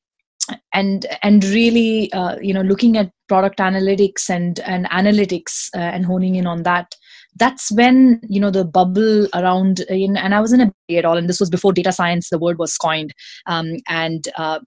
and 0.73 1.05
and 1.21 1.45
really 1.45 2.11
uh, 2.11 2.37
you 2.41 2.53
know 2.53 2.61
looking 2.61 2.97
at 2.97 3.11
product 3.29 3.59
analytics 3.59 4.29
and 4.29 4.59
and 4.61 4.85
analytics 4.89 5.69
uh, 5.75 5.79
and 5.79 6.05
honing 6.05 6.35
in 6.35 6.45
on 6.45 6.63
that 6.63 6.93
that's 7.37 7.71
when 7.71 8.19
you 8.27 8.39
know 8.39 8.51
the 8.51 8.65
bubble 8.65 9.27
around 9.33 9.79
in, 9.89 10.17
and 10.17 10.35
i 10.35 10.41
was 10.41 10.53
in 10.53 10.61
a 10.61 10.97
at 10.97 11.05
all 11.05 11.17
and 11.17 11.29
this 11.29 11.39
was 11.39 11.49
before 11.49 11.73
data 11.73 11.91
science 11.91 12.29
the 12.29 12.37
word 12.37 12.59
was 12.59 12.77
coined. 12.77 13.13
Um, 13.47 13.77
and 13.87 14.27
uh, 14.37 14.59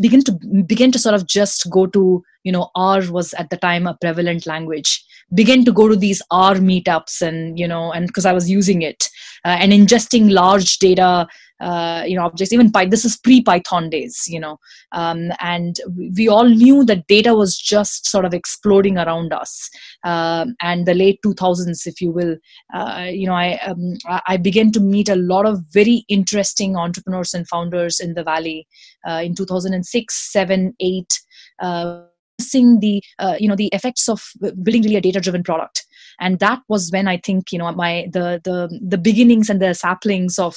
begin 0.00 0.22
to 0.24 0.32
begin 0.66 0.92
to 0.92 0.98
sort 0.98 1.14
of 1.14 1.26
just 1.26 1.70
go 1.70 1.86
to 1.86 2.24
you 2.42 2.52
know 2.52 2.70
r 2.74 3.00
was 3.10 3.34
at 3.34 3.50
the 3.50 3.56
time 3.56 3.86
a 3.86 3.96
prevalent 4.00 4.46
language. 4.46 5.04
Begin 5.32 5.64
to 5.64 5.72
go 5.72 5.88
to 5.88 5.96
these 5.96 6.22
r 6.30 6.54
meetups 6.54 7.22
and 7.22 7.58
you 7.58 7.66
know 7.66 7.92
and 7.92 8.06
because 8.06 8.26
i 8.26 8.32
was 8.32 8.48
using 8.48 8.82
it 8.82 9.08
uh, 9.44 9.56
and 9.60 9.72
ingesting 9.72 10.30
large 10.30 10.78
data 10.78 11.26
uh, 11.60 12.04
you 12.06 12.16
know 12.16 12.24
objects 12.24 12.52
even 12.52 12.72
Py- 12.72 12.86
this 12.86 13.04
is 13.04 13.16
pre 13.16 13.42
python 13.42 13.90
days 13.90 14.24
you 14.26 14.40
know. 14.40 14.58
Um, 14.92 15.30
and 15.40 15.76
we 16.16 16.28
all 16.28 16.48
knew 16.48 16.84
that 16.84 17.06
data 17.06 17.34
was 17.34 17.56
just 17.56 18.06
sort 18.06 18.24
of 18.24 18.34
exploding 18.34 18.98
around 18.98 19.32
us. 19.32 19.68
Um, 20.04 20.54
and 20.60 20.86
the 20.86 20.94
late 20.94 21.20
2000s 21.24 21.86
if 21.86 22.00
you 22.00 22.10
will 22.10 22.36
uh, 22.74 23.06
you 23.10 23.26
know 23.26 23.34
i 23.34 23.58
um, 23.60 23.94
i 24.26 24.36
began 24.36 24.70
to 24.72 24.80
meet 24.80 25.08
a 25.08 25.16
lot 25.16 25.46
of 25.46 25.62
very 25.72 26.04
interesting 26.08 26.76
entrepreneurs 26.76 27.34
and 27.34 27.48
founders 27.48 28.00
in 28.00 28.14
the 28.14 28.24
valley 28.24 28.66
uh, 29.08 29.20
in 29.24 29.34
2006 29.34 30.32
7 30.32 30.74
8 30.80 31.20
uh, 31.62 32.02
seeing 32.40 32.80
the 32.80 33.02
uh, 33.18 33.36
you 33.38 33.48
know 33.48 33.56
the 33.56 33.68
effects 33.72 34.08
of 34.08 34.22
building 34.62 34.82
really 34.82 34.96
a 34.96 35.00
data 35.00 35.20
driven 35.20 35.42
product 35.42 35.83
and 36.20 36.38
that 36.38 36.60
was 36.68 36.90
when 36.90 37.08
i 37.08 37.16
think 37.16 37.52
you 37.52 37.58
know 37.58 37.70
my 37.72 38.06
the 38.12 38.40
the 38.44 38.78
the 38.86 38.98
beginnings 38.98 39.50
and 39.50 39.60
the 39.60 39.74
saplings 39.74 40.38
of 40.38 40.56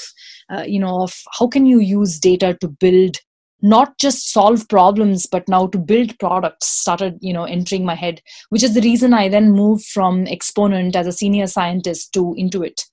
uh, 0.53 0.63
you 0.65 0.79
know 0.79 1.01
of 1.01 1.15
how 1.39 1.47
can 1.47 1.65
you 1.65 1.79
use 1.79 2.19
data 2.19 2.57
to 2.59 2.67
build 2.67 3.17
not 3.61 3.97
just 3.97 4.31
solve 4.31 4.67
problems 4.69 5.25
but 5.25 5.47
now 5.47 5.65
to 5.67 5.77
build 5.77 6.17
products 6.19 6.67
started 6.67 7.17
you 7.21 7.33
know 7.33 7.45
entering 7.45 7.85
my 7.85 7.95
head 7.95 8.21
which 8.49 8.63
is 8.63 8.73
the 8.73 8.81
reason 8.81 9.13
i 9.13 9.27
then 9.27 9.51
moved 9.51 9.85
from 9.85 10.27
exponent 10.27 10.95
as 10.95 11.07
a 11.07 11.11
senior 11.11 11.47
scientist 11.47 12.13
to 12.13 12.35
intuit. 12.37 12.83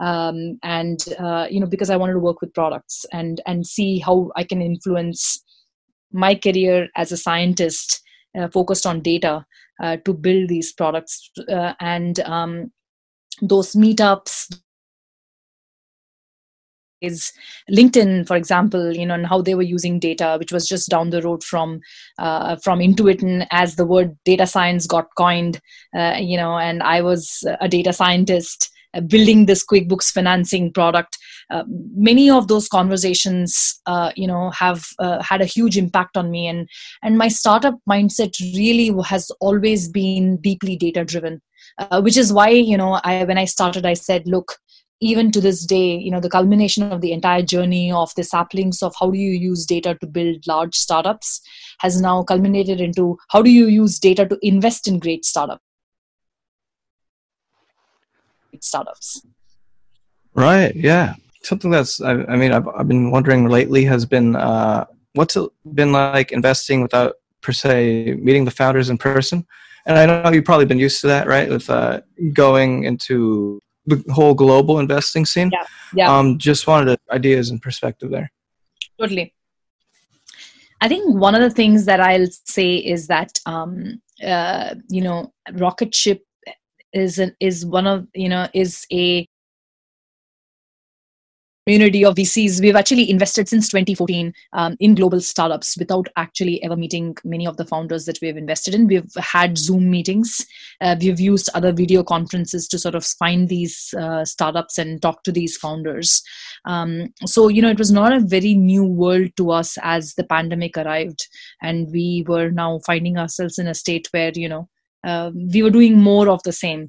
Um, 0.00 0.58
and 0.62 0.98
uh, 1.18 1.46
you 1.50 1.60
know 1.60 1.66
because 1.66 1.90
i 1.90 1.96
wanted 1.96 2.14
to 2.14 2.18
work 2.18 2.40
with 2.40 2.54
products 2.54 3.04
and 3.12 3.40
and 3.46 3.66
see 3.66 3.98
how 3.98 4.30
i 4.36 4.42
can 4.42 4.62
influence 4.62 5.44
my 6.12 6.34
career 6.34 6.88
as 6.96 7.12
a 7.12 7.16
scientist 7.16 8.02
uh, 8.38 8.48
focused 8.48 8.86
on 8.86 9.00
data 9.00 9.44
uh, 9.82 9.96
to 10.04 10.14
build 10.14 10.48
these 10.48 10.72
products 10.72 11.30
uh, 11.48 11.74
and 11.80 12.20
um, 12.20 12.72
those 13.42 13.72
meetups 13.72 14.48
is 17.00 17.32
linkedin 17.70 18.26
for 18.26 18.36
example 18.36 18.96
you 18.96 19.04
know 19.04 19.14
and 19.14 19.26
how 19.26 19.42
they 19.42 19.56
were 19.56 19.62
using 19.62 19.98
data 19.98 20.36
which 20.38 20.52
was 20.52 20.68
just 20.68 20.88
down 20.88 21.10
the 21.10 21.20
road 21.22 21.42
from 21.42 21.80
uh, 22.18 22.56
from 22.62 22.80
and 22.80 23.44
as 23.50 23.74
the 23.74 23.84
word 23.84 24.16
data 24.24 24.46
science 24.46 24.86
got 24.86 25.08
coined 25.16 25.60
uh, 25.96 26.16
you 26.18 26.36
know 26.36 26.56
and 26.56 26.82
i 26.82 27.02
was 27.02 27.44
a 27.60 27.68
data 27.68 27.92
scientist 27.92 28.70
building 29.00 29.46
this 29.46 29.64
quickbooks 29.64 30.10
financing 30.10 30.72
product 30.72 31.18
uh, 31.50 31.64
many 31.94 32.30
of 32.30 32.48
those 32.48 32.68
conversations 32.68 33.80
uh, 33.86 34.10
you 34.16 34.26
know 34.26 34.50
have 34.50 34.84
uh, 34.98 35.22
had 35.22 35.40
a 35.40 35.46
huge 35.46 35.76
impact 35.76 36.16
on 36.16 36.30
me. 36.30 36.46
And 36.46 36.68
and 37.02 37.18
my 37.18 37.28
startup 37.28 37.78
mindset 37.88 38.38
really 38.56 38.90
has 39.04 39.30
always 39.40 39.88
been 39.88 40.36
deeply 40.38 40.76
data 40.76 41.04
driven 41.04 41.40
uh, 41.78 42.00
which 42.00 42.16
is 42.16 42.32
why 42.32 42.48
you 42.48 42.76
know 42.76 43.00
i 43.04 43.24
when 43.24 43.38
i 43.38 43.44
started 43.44 43.86
i 43.86 43.94
said 43.94 44.26
look 44.26 44.56
even 45.00 45.32
to 45.32 45.40
this 45.40 45.64
day 45.66 45.96
you 45.96 46.10
know 46.10 46.20
the 46.20 46.30
culmination 46.30 46.90
of 46.92 47.00
the 47.00 47.12
entire 47.12 47.42
journey 47.42 47.90
of 47.90 48.12
the 48.16 48.24
saplings 48.24 48.82
of 48.82 48.94
how 48.98 49.10
do 49.10 49.18
you 49.18 49.32
use 49.32 49.66
data 49.66 49.96
to 50.00 50.06
build 50.06 50.46
large 50.46 50.74
startups 50.74 51.40
has 51.80 52.00
now 52.00 52.22
culminated 52.22 52.80
into 52.80 53.16
how 53.30 53.42
do 53.42 53.50
you 53.50 53.66
use 53.66 53.98
data 53.98 54.26
to 54.26 54.38
invest 54.42 54.86
in 54.86 54.98
great 54.98 55.24
startups 55.24 55.62
startups. 58.60 59.22
Right 60.34 60.74
yeah. 60.74 61.14
Something 61.42 61.70
that's 61.70 62.00
I, 62.00 62.12
I, 62.24 62.36
mean 62.36 62.52
I've, 62.52 62.68
I've 62.68 62.88
been 62.88 63.10
wondering 63.10 63.48
lately 63.48 63.84
has 63.84 64.06
been 64.06 64.36
uh, 64.36 64.84
what's 65.14 65.36
it 65.36 65.50
been 65.74 65.92
like 65.92 66.32
investing 66.32 66.82
without 66.82 67.14
per 67.40 67.52
se 67.52 68.14
meeting 68.20 68.44
the 68.44 68.50
founders 68.50 68.90
in 68.90 68.98
person? 68.98 69.46
And 69.84 69.98
i 69.98 70.06
know 70.06 70.30
you've 70.30 70.44
probably 70.44 70.66
been 70.66 70.78
used 70.78 71.00
to 71.00 71.08
that 71.08 71.26
right 71.26 71.48
with 71.48 71.68
uh, 71.68 72.00
going 72.32 72.84
into 72.84 73.60
the 73.86 74.02
whole 74.12 74.34
global 74.34 74.78
investing 74.78 75.26
scene. 75.26 75.50
Yeah, 75.52 75.66
yeah. 75.94 76.16
Um, 76.16 76.38
just 76.38 76.66
wanted 76.66 77.00
ideas 77.10 77.50
and 77.50 77.60
perspective 77.60 78.10
there. 78.10 78.30
Totally. 78.98 79.34
I 80.80 80.88
think 80.88 81.14
one 81.14 81.34
of 81.34 81.40
the 81.40 81.50
things 81.50 81.84
that 81.86 82.00
i'll 82.00 82.26
say 82.44 82.76
is 82.76 83.06
that 83.06 83.40
um, 83.46 84.00
uh, 84.24 84.74
you 84.88 85.00
know 85.00 85.32
rocket 85.52 85.94
ship 85.94 86.24
is 86.92 87.18
an, 87.18 87.34
is 87.40 87.64
one 87.64 87.86
of 87.86 88.06
you 88.14 88.28
know 88.28 88.48
is 88.52 88.86
a 88.92 89.26
community 91.66 92.04
of 92.04 92.16
VCs. 92.16 92.60
We've 92.60 92.74
actually 92.74 93.08
invested 93.08 93.48
since 93.48 93.68
2014 93.68 94.32
um, 94.52 94.76
in 94.80 94.96
global 94.96 95.20
startups 95.20 95.76
without 95.78 96.08
actually 96.16 96.62
ever 96.64 96.74
meeting 96.74 97.16
many 97.24 97.46
of 97.46 97.56
the 97.56 97.64
founders 97.64 98.04
that 98.06 98.18
we've 98.20 98.36
invested 98.36 98.74
in. 98.74 98.88
We've 98.88 99.14
had 99.16 99.56
Zoom 99.56 99.88
meetings. 99.88 100.44
Uh, 100.80 100.96
we've 101.00 101.20
used 101.20 101.50
other 101.54 101.72
video 101.72 102.02
conferences 102.02 102.66
to 102.68 102.78
sort 102.78 102.96
of 102.96 103.04
find 103.04 103.48
these 103.48 103.94
uh, 103.96 104.24
startups 104.24 104.76
and 104.76 105.00
talk 105.00 105.22
to 105.22 105.32
these 105.32 105.56
founders. 105.56 106.22
Um, 106.64 107.14
so, 107.26 107.46
you 107.46 107.62
know, 107.62 107.70
it 107.70 107.78
was 107.78 107.92
not 107.92 108.12
a 108.12 108.20
very 108.20 108.54
new 108.54 108.84
world 108.84 109.30
to 109.36 109.52
us 109.52 109.78
as 109.82 110.14
the 110.14 110.24
pandemic 110.24 110.76
arrived. 110.76 111.28
And 111.60 111.88
we 111.92 112.24
were 112.26 112.50
now 112.50 112.80
finding 112.84 113.18
ourselves 113.18 113.58
in 113.58 113.68
a 113.68 113.74
state 113.74 114.08
where, 114.10 114.32
you 114.34 114.48
know, 114.48 114.68
uh, 115.04 115.30
we 115.52 115.62
were 115.62 115.70
doing 115.70 115.98
more 115.98 116.28
of 116.28 116.42
the 116.44 116.52
same 116.52 116.88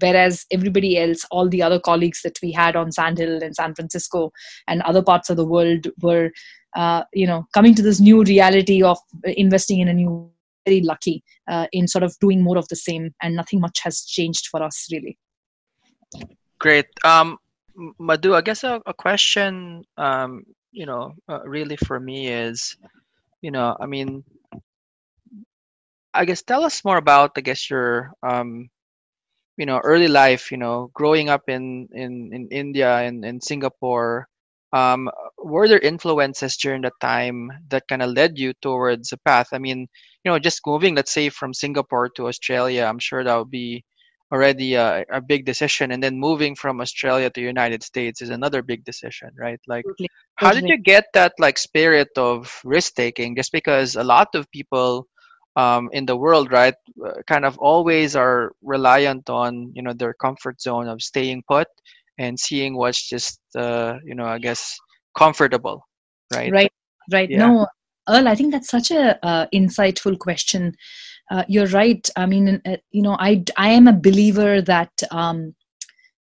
whereas 0.00 0.46
everybody 0.52 0.96
else 0.98 1.24
all 1.30 1.48
the 1.48 1.62
other 1.62 1.80
colleagues 1.80 2.22
that 2.22 2.38
we 2.42 2.52
had 2.52 2.76
on 2.76 2.92
sandhill 2.92 3.42
and 3.42 3.56
san 3.56 3.74
francisco 3.74 4.30
and 4.68 4.82
other 4.82 5.02
parts 5.02 5.30
of 5.30 5.36
the 5.36 5.46
world 5.46 5.88
were 6.00 6.30
uh, 6.76 7.02
you 7.12 7.26
know 7.26 7.44
coming 7.52 7.74
to 7.74 7.82
this 7.82 8.00
new 8.00 8.22
reality 8.22 8.82
of 8.82 8.98
investing 9.24 9.80
in 9.80 9.88
a 9.88 9.92
new 9.92 10.30
very 10.66 10.82
lucky 10.82 11.24
uh, 11.48 11.66
in 11.72 11.88
sort 11.88 12.02
of 12.02 12.14
doing 12.20 12.42
more 12.42 12.58
of 12.58 12.68
the 12.68 12.76
same 12.76 13.12
and 13.22 13.34
nothing 13.34 13.60
much 13.60 13.80
has 13.80 14.02
changed 14.02 14.46
for 14.48 14.62
us 14.62 14.86
really. 14.92 15.18
Great. 16.58 16.86
Um 17.02 17.38
madhu 17.98 18.34
i 18.34 18.40
guess 18.40 18.64
a, 18.64 18.80
a 18.86 18.94
question 18.94 19.82
um 19.96 20.42
you 20.72 20.86
know 20.86 21.12
uh, 21.28 21.40
really 21.44 21.76
for 21.76 21.98
me 21.98 22.28
is 22.28 22.76
you 23.42 23.50
know 23.50 23.76
i 23.80 23.86
mean 23.86 24.22
i 26.14 26.24
guess 26.24 26.42
tell 26.42 26.64
us 26.64 26.84
more 26.84 26.96
about 26.96 27.32
i 27.36 27.40
guess 27.40 27.70
your 27.70 28.12
um 28.22 28.68
you 29.56 29.66
know 29.66 29.80
early 29.84 30.08
life 30.08 30.50
you 30.50 30.56
know 30.56 30.90
growing 30.94 31.28
up 31.28 31.42
in 31.48 31.88
in 31.92 32.30
in 32.32 32.48
india 32.50 32.98
and 32.98 33.24
in 33.24 33.40
singapore. 33.40 34.26
Um, 34.72 35.10
were 35.36 35.66
there 35.66 35.80
influences 35.80 36.56
during 36.56 36.82
that 36.82 36.92
time 37.00 37.50
that 37.70 37.88
kind 37.88 38.02
of 38.02 38.12
led 38.12 38.38
you 38.38 38.52
towards 38.62 39.10
a 39.12 39.18
path? 39.18 39.48
I 39.52 39.58
mean 39.58 39.88
you 40.24 40.30
know 40.30 40.38
just 40.38 40.66
moving 40.66 40.94
let's 40.94 41.12
say 41.12 41.28
from 41.28 41.54
singapore 41.54 42.08
to 42.10 42.26
australia 42.26 42.84
i'm 42.84 42.98
sure 42.98 43.24
that 43.24 43.36
would 43.36 43.50
be 43.50 43.84
already 44.32 44.74
a, 44.74 45.04
a 45.10 45.20
big 45.20 45.44
decision 45.44 45.90
and 45.90 46.02
then 46.02 46.18
moving 46.18 46.54
from 46.54 46.80
australia 46.80 47.30
to 47.30 47.40
united 47.40 47.82
states 47.82 48.22
is 48.22 48.30
another 48.30 48.62
big 48.62 48.84
decision 48.84 49.30
right? 49.36 49.60
Like 49.66 49.84
totally. 49.84 50.08
how 50.36 50.52
did 50.52 50.68
you 50.68 50.78
get 50.78 51.06
that 51.14 51.32
like 51.38 51.58
spirit 51.58 52.10
of 52.16 52.60
risk 52.64 52.94
taking 52.94 53.34
just 53.34 53.52
because 53.52 53.96
a 53.96 54.04
lot 54.04 54.28
of 54.34 54.50
people 54.52 55.06
um, 55.60 55.88
in 55.92 56.06
the 56.06 56.16
world, 56.16 56.52
right, 56.52 56.74
uh, 57.06 57.22
kind 57.26 57.44
of 57.44 57.58
always 57.58 58.16
are 58.16 58.52
reliant 58.62 59.28
on 59.28 59.72
you 59.74 59.82
know 59.82 59.92
their 59.92 60.14
comfort 60.14 60.60
zone 60.60 60.88
of 60.88 61.02
staying 61.02 61.42
put 61.48 61.68
and 62.18 62.38
seeing 62.38 62.76
what's 62.76 63.02
just 63.08 63.40
uh, 63.56 63.94
you 64.04 64.14
know 64.14 64.26
I 64.26 64.38
guess 64.38 64.76
comfortable, 65.16 65.78
right? 66.32 66.52
Right, 66.52 66.72
right. 67.12 67.30
Yeah. 67.30 67.46
No, 67.46 67.66
Earl, 68.08 68.28
I 68.28 68.34
think 68.34 68.52
that's 68.52 68.70
such 68.70 68.90
a 68.90 69.18
uh, 69.24 69.46
insightful 69.54 70.18
question. 70.18 70.74
Uh, 71.30 71.44
you're 71.48 71.68
right. 71.68 72.08
I 72.16 72.26
mean, 72.26 72.60
uh, 72.66 72.76
you 72.90 73.02
know, 73.02 73.16
I 73.18 73.44
I 73.56 73.70
am 73.70 73.86
a 73.88 74.00
believer 74.08 74.62
that 74.62 74.92
um, 75.10 75.54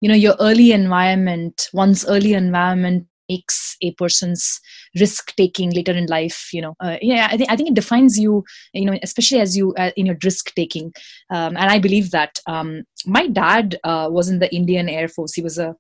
you 0.02 0.10
know 0.10 0.16
your 0.26 0.36
early 0.40 0.72
environment, 0.72 1.70
one's 1.74 2.06
early 2.06 2.34
environment 2.34 3.06
makes 3.30 3.78
a 3.82 3.92
person's 3.94 4.60
risk 5.00 5.36
taking 5.36 5.70
later 5.72 5.92
in 5.92 6.06
life 6.08 6.50
you 6.52 6.62
know 6.62 6.76
uh, 6.80 6.98
yeah 7.02 7.28
I 7.32 7.38
think, 7.38 7.52
I 7.52 7.56
think 7.56 7.70
it 7.70 7.76
defines 7.76 8.20
you 8.20 8.44
you 8.74 8.86
know 8.86 8.98
especially 9.04 9.40
as 9.40 9.56
you 9.56 9.74
uh, 9.76 9.92
in 9.96 10.06
your 10.06 10.18
risk 10.24 10.54
taking. 10.56 10.92
Um, 11.30 11.56
and 11.58 11.70
i 11.70 11.80
believe 11.80 12.12
that 12.12 12.40
um, 12.48 12.84
my 13.06 13.28
dad 13.28 13.80
uh, 13.84 14.08
was 14.12 14.30
in 14.30 14.40
the 14.40 14.54
indian 14.54 14.90
air 14.90 15.08
force. 15.08 15.34
He 15.34 15.42
was 15.42 15.58
a 15.58 15.76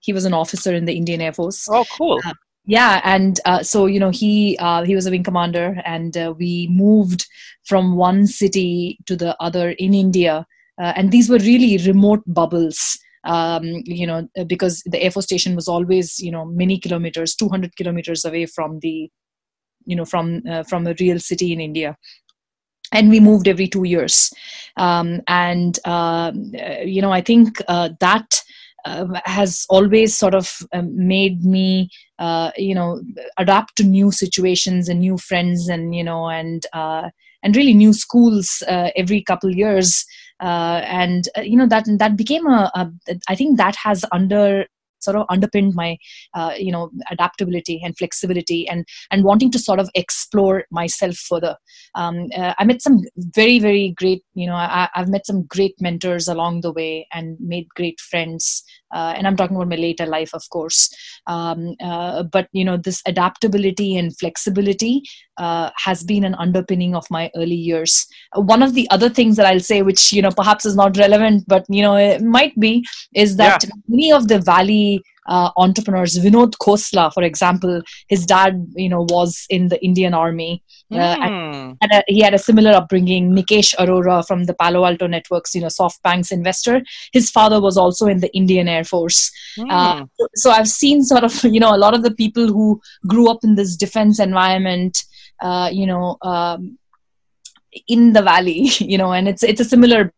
he 0.00 0.12
was 0.12 0.24
an 0.24 0.34
officer 0.34 0.74
in 0.74 0.84
the 0.84 0.96
indian 0.96 1.20
air 1.20 1.32
force. 1.32 1.66
Oh 1.70 1.84
cool. 1.96 2.20
Uh, 2.24 2.34
yeah 2.66 3.00
and 3.04 3.40
uh, 3.46 3.62
so 3.62 3.86
you 3.86 3.98
know 3.98 4.10
he 4.10 4.56
uh, 4.58 4.82
he 4.84 4.94
was 4.94 5.06
a 5.06 5.10
wing 5.10 5.24
commander 5.24 5.80
and 5.84 6.16
uh, 6.16 6.34
we 6.38 6.68
moved 6.70 7.26
from 7.64 7.96
one 7.96 8.26
city 8.26 8.98
to 9.06 9.16
the 9.16 9.36
other 9.40 9.70
in 9.70 9.94
india. 9.94 10.46
Uh, 10.80 10.94
and 10.96 11.12
these 11.12 11.28
were 11.28 11.38
really 11.38 11.76
remote 11.86 12.22
bubbles 12.26 12.98
um, 13.24 13.64
you 13.84 14.06
know 14.06 14.28
because 14.46 14.82
the 14.86 15.02
air 15.02 15.10
force 15.10 15.26
station 15.26 15.54
was 15.54 15.68
always 15.68 16.18
you 16.18 16.30
know 16.30 16.44
many 16.44 16.78
kilometers 16.78 17.34
200 17.34 17.76
kilometers 17.76 18.24
away 18.24 18.46
from 18.46 18.78
the 18.80 19.10
you 19.86 19.96
know 19.96 20.04
from 20.04 20.42
uh, 20.50 20.62
from 20.62 20.86
a 20.86 20.94
real 21.00 21.18
city 21.18 21.52
in 21.52 21.60
india. 21.60 21.96
And 22.92 23.08
we 23.08 23.20
moved 23.20 23.46
every 23.46 23.68
two 23.68 23.84
years. 23.84 24.32
Um, 24.76 25.20
and 25.28 25.78
uh, 25.84 26.32
you 26.84 27.02
know 27.02 27.12
i 27.12 27.20
think 27.20 27.58
that 27.66 28.42
uh, 28.84 29.06
has 29.24 29.66
always 29.68 30.16
sort 30.16 30.34
of 30.34 30.58
um, 30.72 30.90
made 30.96 31.44
me 31.44 31.88
uh, 32.20 32.50
you 32.56 32.74
know 32.74 33.00
adapt 33.38 33.76
to 33.76 33.82
new 33.82 34.12
situations 34.12 34.88
and 34.88 35.00
new 35.00 35.18
friends 35.18 35.68
and 35.68 35.94
you 35.94 36.04
know 36.04 36.28
and 36.28 36.66
uh, 36.72 37.08
and 37.42 37.56
really 37.56 37.74
new 37.74 37.92
schools 37.92 38.62
uh, 38.68 38.90
every 38.94 39.22
couple 39.22 39.50
years. 39.50 40.04
Uh, 40.40 40.80
and 40.84 41.28
uh, 41.36 41.40
you 41.42 41.56
know 41.56 41.66
that 41.66 41.84
that 41.98 42.16
became 42.16 42.46
a, 42.46 42.70
a 42.74 42.90
I 43.28 43.34
think 43.34 43.58
that 43.58 43.76
has 43.76 44.04
under 44.12 44.66
sort 45.00 45.16
of 45.16 45.24
underpinned 45.30 45.74
my 45.74 45.96
uh, 46.34 46.52
you 46.58 46.70
know 46.70 46.90
adaptability 47.10 47.80
and 47.82 47.96
flexibility 47.96 48.68
and 48.68 48.86
and 49.10 49.24
wanting 49.24 49.50
to 49.50 49.58
sort 49.58 49.80
of 49.80 49.90
explore 49.94 50.64
myself 50.70 51.16
further. 51.16 51.56
Um, 51.94 52.28
i 52.36 52.64
met 52.64 52.82
some 52.82 53.00
very 53.16 53.58
very 53.58 53.94
great 53.96 54.22
you 54.34 54.46
know 54.46 54.54
I, 54.54 54.88
have 54.94 55.08
met 55.08 55.26
some 55.26 55.42
great 55.46 55.74
mentors 55.80 56.28
along 56.28 56.60
the 56.60 56.72
way 56.72 57.06
and 57.12 57.36
made 57.40 57.68
great 57.74 57.98
friends 57.98 58.62
uh, 58.92 59.12
and 59.16 59.26
i'm 59.26 59.36
talking 59.36 59.56
about 59.56 59.68
my 59.68 59.76
later 59.76 60.06
life 60.06 60.30
of 60.34 60.48
course 60.50 60.94
um, 61.26 61.74
uh, 61.82 62.22
but 62.22 62.48
you 62.52 62.64
know 62.64 62.76
this 62.76 63.02
adaptability 63.06 63.96
and 63.96 64.16
flexibility 64.18 65.02
uh, 65.38 65.70
has 65.76 66.02
been 66.04 66.24
an 66.24 66.34
underpinning 66.34 66.94
of 66.94 67.06
my 67.10 67.30
early 67.36 67.54
years 67.54 68.06
one 68.34 68.62
of 68.62 68.74
the 68.74 68.88
other 68.90 69.08
things 69.08 69.36
that 69.36 69.46
i'll 69.46 69.60
say 69.60 69.82
which 69.82 70.12
you 70.12 70.22
know 70.22 70.30
perhaps 70.30 70.64
is 70.64 70.76
not 70.76 70.96
relevant 70.96 71.44
but 71.46 71.64
you 71.68 71.82
know 71.82 71.96
it 71.96 72.22
might 72.22 72.58
be 72.58 72.84
is 73.14 73.36
that 73.36 73.64
yeah. 73.64 73.70
many 73.88 74.12
of 74.12 74.28
the 74.28 74.38
valley 74.40 75.02
uh, 75.30 75.50
entrepreneurs. 75.56 76.18
Vinod 76.18 76.54
Khosla, 76.58 77.12
for 77.14 77.22
example, 77.22 77.80
his 78.08 78.26
dad, 78.26 78.66
you 78.74 78.88
know, 78.88 79.06
was 79.08 79.46
in 79.48 79.68
the 79.68 79.82
Indian 79.82 80.12
Army. 80.12 80.62
Uh, 80.92 81.16
mm. 81.16 81.76
and, 81.80 81.92
a, 81.92 82.02
he 82.08 82.20
had 82.20 82.34
a 82.34 82.38
similar 82.38 82.72
upbringing. 82.72 83.30
Nikesh 83.30 83.74
Arora 83.76 84.26
from 84.26 84.44
the 84.44 84.54
Palo 84.54 84.84
Alto 84.84 85.06
Networks, 85.06 85.54
you 85.54 85.60
know, 85.60 85.68
SoftBank's 85.68 86.32
investor. 86.32 86.82
His 87.12 87.30
father 87.30 87.60
was 87.60 87.76
also 87.76 88.06
in 88.08 88.18
the 88.18 88.34
Indian 88.34 88.66
Air 88.66 88.82
Force. 88.82 89.30
Mm. 89.56 89.70
Uh, 89.70 90.06
so, 90.18 90.26
so, 90.34 90.50
I've 90.50 90.68
seen 90.68 91.04
sort 91.04 91.22
of, 91.22 91.44
you 91.44 91.60
know, 91.60 91.74
a 91.74 91.78
lot 91.78 91.94
of 91.94 92.02
the 92.02 92.10
people 92.10 92.48
who 92.48 92.80
grew 93.06 93.30
up 93.30 93.44
in 93.44 93.54
this 93.54 93.76
defense 93.76 94.18
environment, 94.18 95.04
uh, 95.40 95.70
you 95.72 95.86
know, 95.86 96.16
um, 96.22 96.76
in 97.86 98.12
the 98.12 98.22
valley, 98.22 98.70
you 98.78 98.98
know, 98.98 99.12
and 99.12 99.28
it's 99.28 99.44
it's 99.44 99.60
a 99.60 99.64
similar 99.64 100.12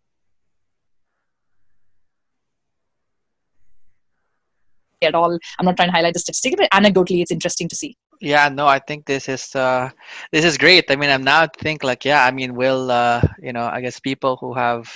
at 5.03 5.15
all. 5.15 5.39
I'm 5.59 5.67
not 5.67 5.77
trying 5.77 5.89
to 5.89 5.93
highlight 5.93 6.15
the 6.15 6.21
statistic, 6.21 6.57
but 6.57 6.71
anecdotally, 6.71 7.23
it's 7.23 7.31
interesting 7.31 7.69
to 7.69 7.77
see. 7.77 7.97
Yeah, 8.21 8.49
no, 8.49 8.67
I 8.69 8.79
think 8.79 9.07
this 9.07 9.29
is 9.29 9.55
uh, 9.55 9.91
this 10.31 10.45
is 10.45 10.57
great. 10.57 10.91
I 10.91 10.97
mean, 10.97 11.11
I'm 11.11 11.25
now 11.25 11.47
think 11.59 11.83
like, 11.83 12.05
yeah, 12.05 12.25
I 12.25 12.31
mean, 12.31 12.55
will 12.55 12.91
uh, 12.91 13.21
you 13.43 13.53
know, 13.53 13.67
I 13.67 13.81
guess 13.81 13.99
people 13.99 14.37
who 14.41 14.55
have 14.55 14.89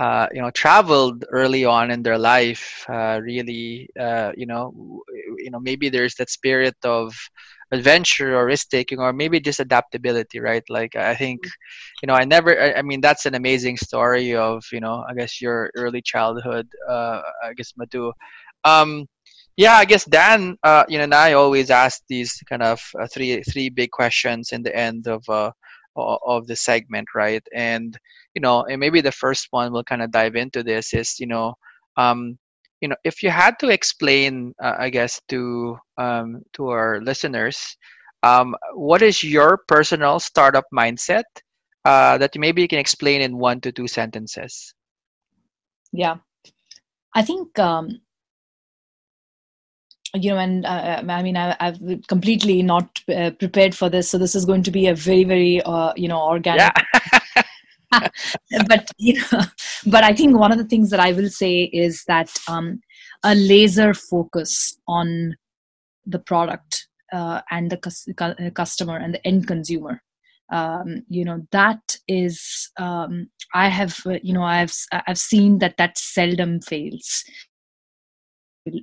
uh, 0.00 0.26
you 0.32 0.40
know 0.40 0.50
traveled 0.50 1.24
early 1.30 1.64
on 1.64 1.90
in 1.90 2.02
their 2.02 2.18
life 2.18 2.86
uh, 2.88 3.20
really 3.22 3.88
uh, 3.98 4.32
you 4.34 4.46
know 4.46 5.02
you 5.38 5.50
know 5.50 5.60
maybe 5.60 5.90
there's 5.90 6.14
that 6.14 6.30
spirit 6.30 6.76
of 6.84 7.14
adventure 7.72 8.34
or 8.34 8.46
risk 8.46 8.70
taking 8.70 8.98
or 8.98 9.12
maybe 9.12 9.38
just 9.38 9.60
adaptability 9.60 10.40
right 10.40 10.64
like 10.68 10.96
i 10.96 11.14
think 11.14 11.40
you 12.02 12.06
know 12.06 12.14
i 12.14 12.24
never 12.24 12.60
I, 12.60 12.78
I, 12.78 12.82
mean 12.82 13.00
that's 13.00 13.26
an 13.26 13.36
amazing 13.36 13.76
story 13.76 14.34
of 14.34 14.64
you 14.72 14.80
know 14.80 15.04
i 15.08 15.14
guess 15.14 15.40
your 15.40 15.70
early 15.76 16.02
childhood 16.02 16.66
uh, 16.88 17.20
i 17.44 17.52
guess 17.54 17.72
madhu 17.76 18.10
um 18.64 19.06
yeah 19.60 19.76
i 19.76 19.84
guess 19.84 20.06
dan 20.06 20.56
uh, 20.64 20.84
you 20.88 20.96
know 20.96 21.04
and 21.04 21.14
i 21.14 21.34
always 21.34 21.68
ask 21.70 22.02
these 22.08 22.32
kind 22.48 22.62
of 22.62 22.80
uh, 22.98 23.06
three 23.12 23.42
three 23.42 23.68
big 23.68 23.90
questions 23.90 24.52
in 24.52 24.62
the 24.62 24.74
end 24.74 25.06
of 25.06 25.22
uh 25.28 25.52
of 25.96 26.46
the 26.46 26.56
segment 26.56 27.06
right? 27.14 27.42
And 27.54 27.98
you 28.34 28.40
know 28.40 28.64
and 28.64 28.80
maybe 28.80 29.02
the 29.02 29.12
first 29.12 29.48
one 29.50 29.70
we'll 29.70 29.84
kind 29.84 30.00
of 30.00 30.10
dive 30.10 30.34
into 30.34 30.62
this 30.62 30.94
is 30.94 31.20
you 31.20 31.26
know 31.26 31.52
um 31.98 32.38
you 32.80 32.88
know 32.88 32.96
if 33.04 33.22
you 33.22 33.28
had 33.28 33.58
to 33.58 33.68
explain 33.68 34.54
uh, 34.62 34.76
i 34.78 34.88
guess 34.88 35.20
to 35.28 35.76
um 35.98 36.40
to 36.54 36.68
our 36.68 37.02
listeners 37.02 37.76
um 38.22 38.54
what 38.74 39.02
is 39.02 39.22
your 39.22 39.58
personal 39.68 40.18
startup 40.20 40.64
mindset 40.72 41.28
uh 41.84 42.16
that 42.16 42.32
maybe 42.36 42.62
you 42.62 42.68
can 42.68 42.78
explain 42.78 43.20
in 43.20 43.36
one 43.36 43.60
to 43.60 43.72
two 43.72 43.88
sentences? 43.88 44.72
Yeah. 45.92 46.16
I 47.14 47.22
think 47.22 47.58
um 47.58 48.00
you 50.14 50.30
know 50.30 50.38
and 50.38 50.66
uh, 50.66 51.02
i 51.08 51.22
mean 51.22 51.36
I, 51.36 51.56
have 51.60 51.78
completely 52.08 52.62
not 52.62 53.00
uh, 53.14 53.30
prepared 53.38 53.74
for 53.74 53.88
this. 53.88 54.08
So 54.10 54.18
this 54.18 54.34
is 54.34 54.44
going 54.44 54.62
to 54.64 54.70
be 54.70 54.86
a 54.86 54.94
very 54.94 55.24
very 55.24 55.62
uh, 55.62 55.92
you 55.96 56.08
know 56.08 56.20
organic. 56.20 56.72
Yeah. 56.76 57.42
but 58.68 58.88
you 58.98 59.20
know 59.32 59.42
but 59.86 60.04
i 60.04 60.12
think 60.14 60.36
one 60.36 60.52
of 60.52 60.58
the 60.58 60.64
things 60.64 60.90
that 60.90 61.00
i 61.00 61.10
will 61.12 61.28
say 61.28 61.62
is 61.72 62.04
that 62.06 62.30
um, 62.46 62.80
a 63.24 63.34
laser 63.34 63.92
focus 63.92 64.78
on 64.86 65.34
the 66.06 66.18
product 66.18 66.86
uh, 67.12 67.40
and 67.50 67.70
the 67.70 67.76
cu- 67.76 68.50
customer 68.52 68.96
and 68.96 69.14
the 69.14 69.26
end 69.26 69.46
consumer. 69.46 70.02
Um, 70.52 71.04
you 71.08 71.24
know 71.24 71.46
that 71.52 71.96
is 72.08 72.70
um, 72.76 73.28
i 73.54 73.68
have 73.68 74.00
uh, 74.04 74.18
you 74.20 74.32
know 74.32 74.42
i've 74.42 74.74
i've 75.06 75.18
seen 75.18 75.60
that 75.60 75.76
that 75.76 75.96
seldom 75.96 76.60
fails 76.60 77.22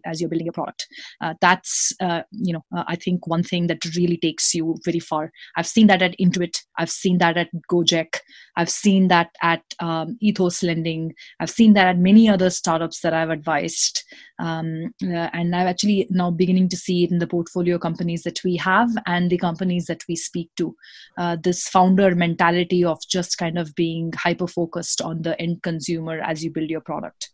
as 0.05 0.19
you're 0.19 0.29
building 0.29 0.47
a 0.47 0.51
product. 0.51 0.87
Uh, 1.21 1.33
that's 1.41 1.93
uh, 2.01 2.21
you 2.31 2.53
know 2.53 2.63
uh, 2.75 2.83
i 2.87 2.95
think 2.95 3.27
one 3.27 3.43
thing 3.43 3.67
that 3.67 3.83
really 3.95 4.17
takes 4.17 4.53
you 4.53 4.75
very 4.85 4.99
far. 4.99 5.31
I've 5.55 5.67
seen 5.67 5.87
that 5.87 6.01
at 6.01 6.17
intuit. 6.19 6.57
I've 6.77 6.89
seen 6.89 7.17
that 7.19 7.37
at 7.37 7.49
gojek. 7.71 8.19
I've 8.55 8.69
seen 8.69 9.07
that 9.09 9.29
at 9.41 9.63
um, 9.79 10.17
ethos 10.21 10.63
lending. 10.63 11.13
I've 11.39 11.49
seen 11.49 11.73
that 11.73 11.87
at 11.87 11.97
many 11.97 12.27
other 12.29 12.49
startups 12.49 13.01
that 13.01 13.13
i've 13.13 13.29
advised. 13.29 14.03
Um, 14.39 14.93
uh, 15.03 15.29
and 15.33 15.55
i'm 15.55 15.67
actually 15.67 16.07
now 16.11 16.29
beginning 16.29 16.69
to 16.69 16.77
see 16.77 17.03
it 17.03 17.11
in 17.11 17.19
the 17.19 17.27
portfolio 17.27 17.79
companies 17.79 18.23
that 18.23 18.43
we 18.43 18.55
have 18.57 18.89
and 19.05 19.29
the 19.29 19.37
companies 19.37 19.85
that 19.85 20.03
we 20.07 20.15
speak 20.15 20.49
to. 20.57 20.75
Uh, 21.17 21.37
this 21.41 21.67
founder 21.67 22.15
mentality 22.15 22.83
of 22.83 22.99
just 23.09 23.37
kind 23.37 23.57
of 23.57 23.73
being 23.75 24.11
hyper 24.15 24.47
focused 24.47 25.01
on 25.01 25.21
the 25.21 25.39
end 25.41 25.61
consumer 25.63 26.19
as 26.19 26.43
you 26.43 26.51
build 26.51 26.69
your 26.69 26.81
product. 26.81 27.31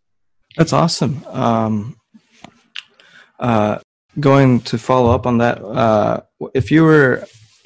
That's 0.57 0.73
awesome. 0.73 1.23
Um, 1.25 1.97
uh, 3.39 3.79
going 4.19 4.61
to 4.61 4.77
follow 4.77 5.11
up 5.11 5.25
on 5.25 5.37
that, 5.39 5.61
uh, 5.63 6.21
if 6.53 6.71
you 6.71 6.83
were 6.83 7.25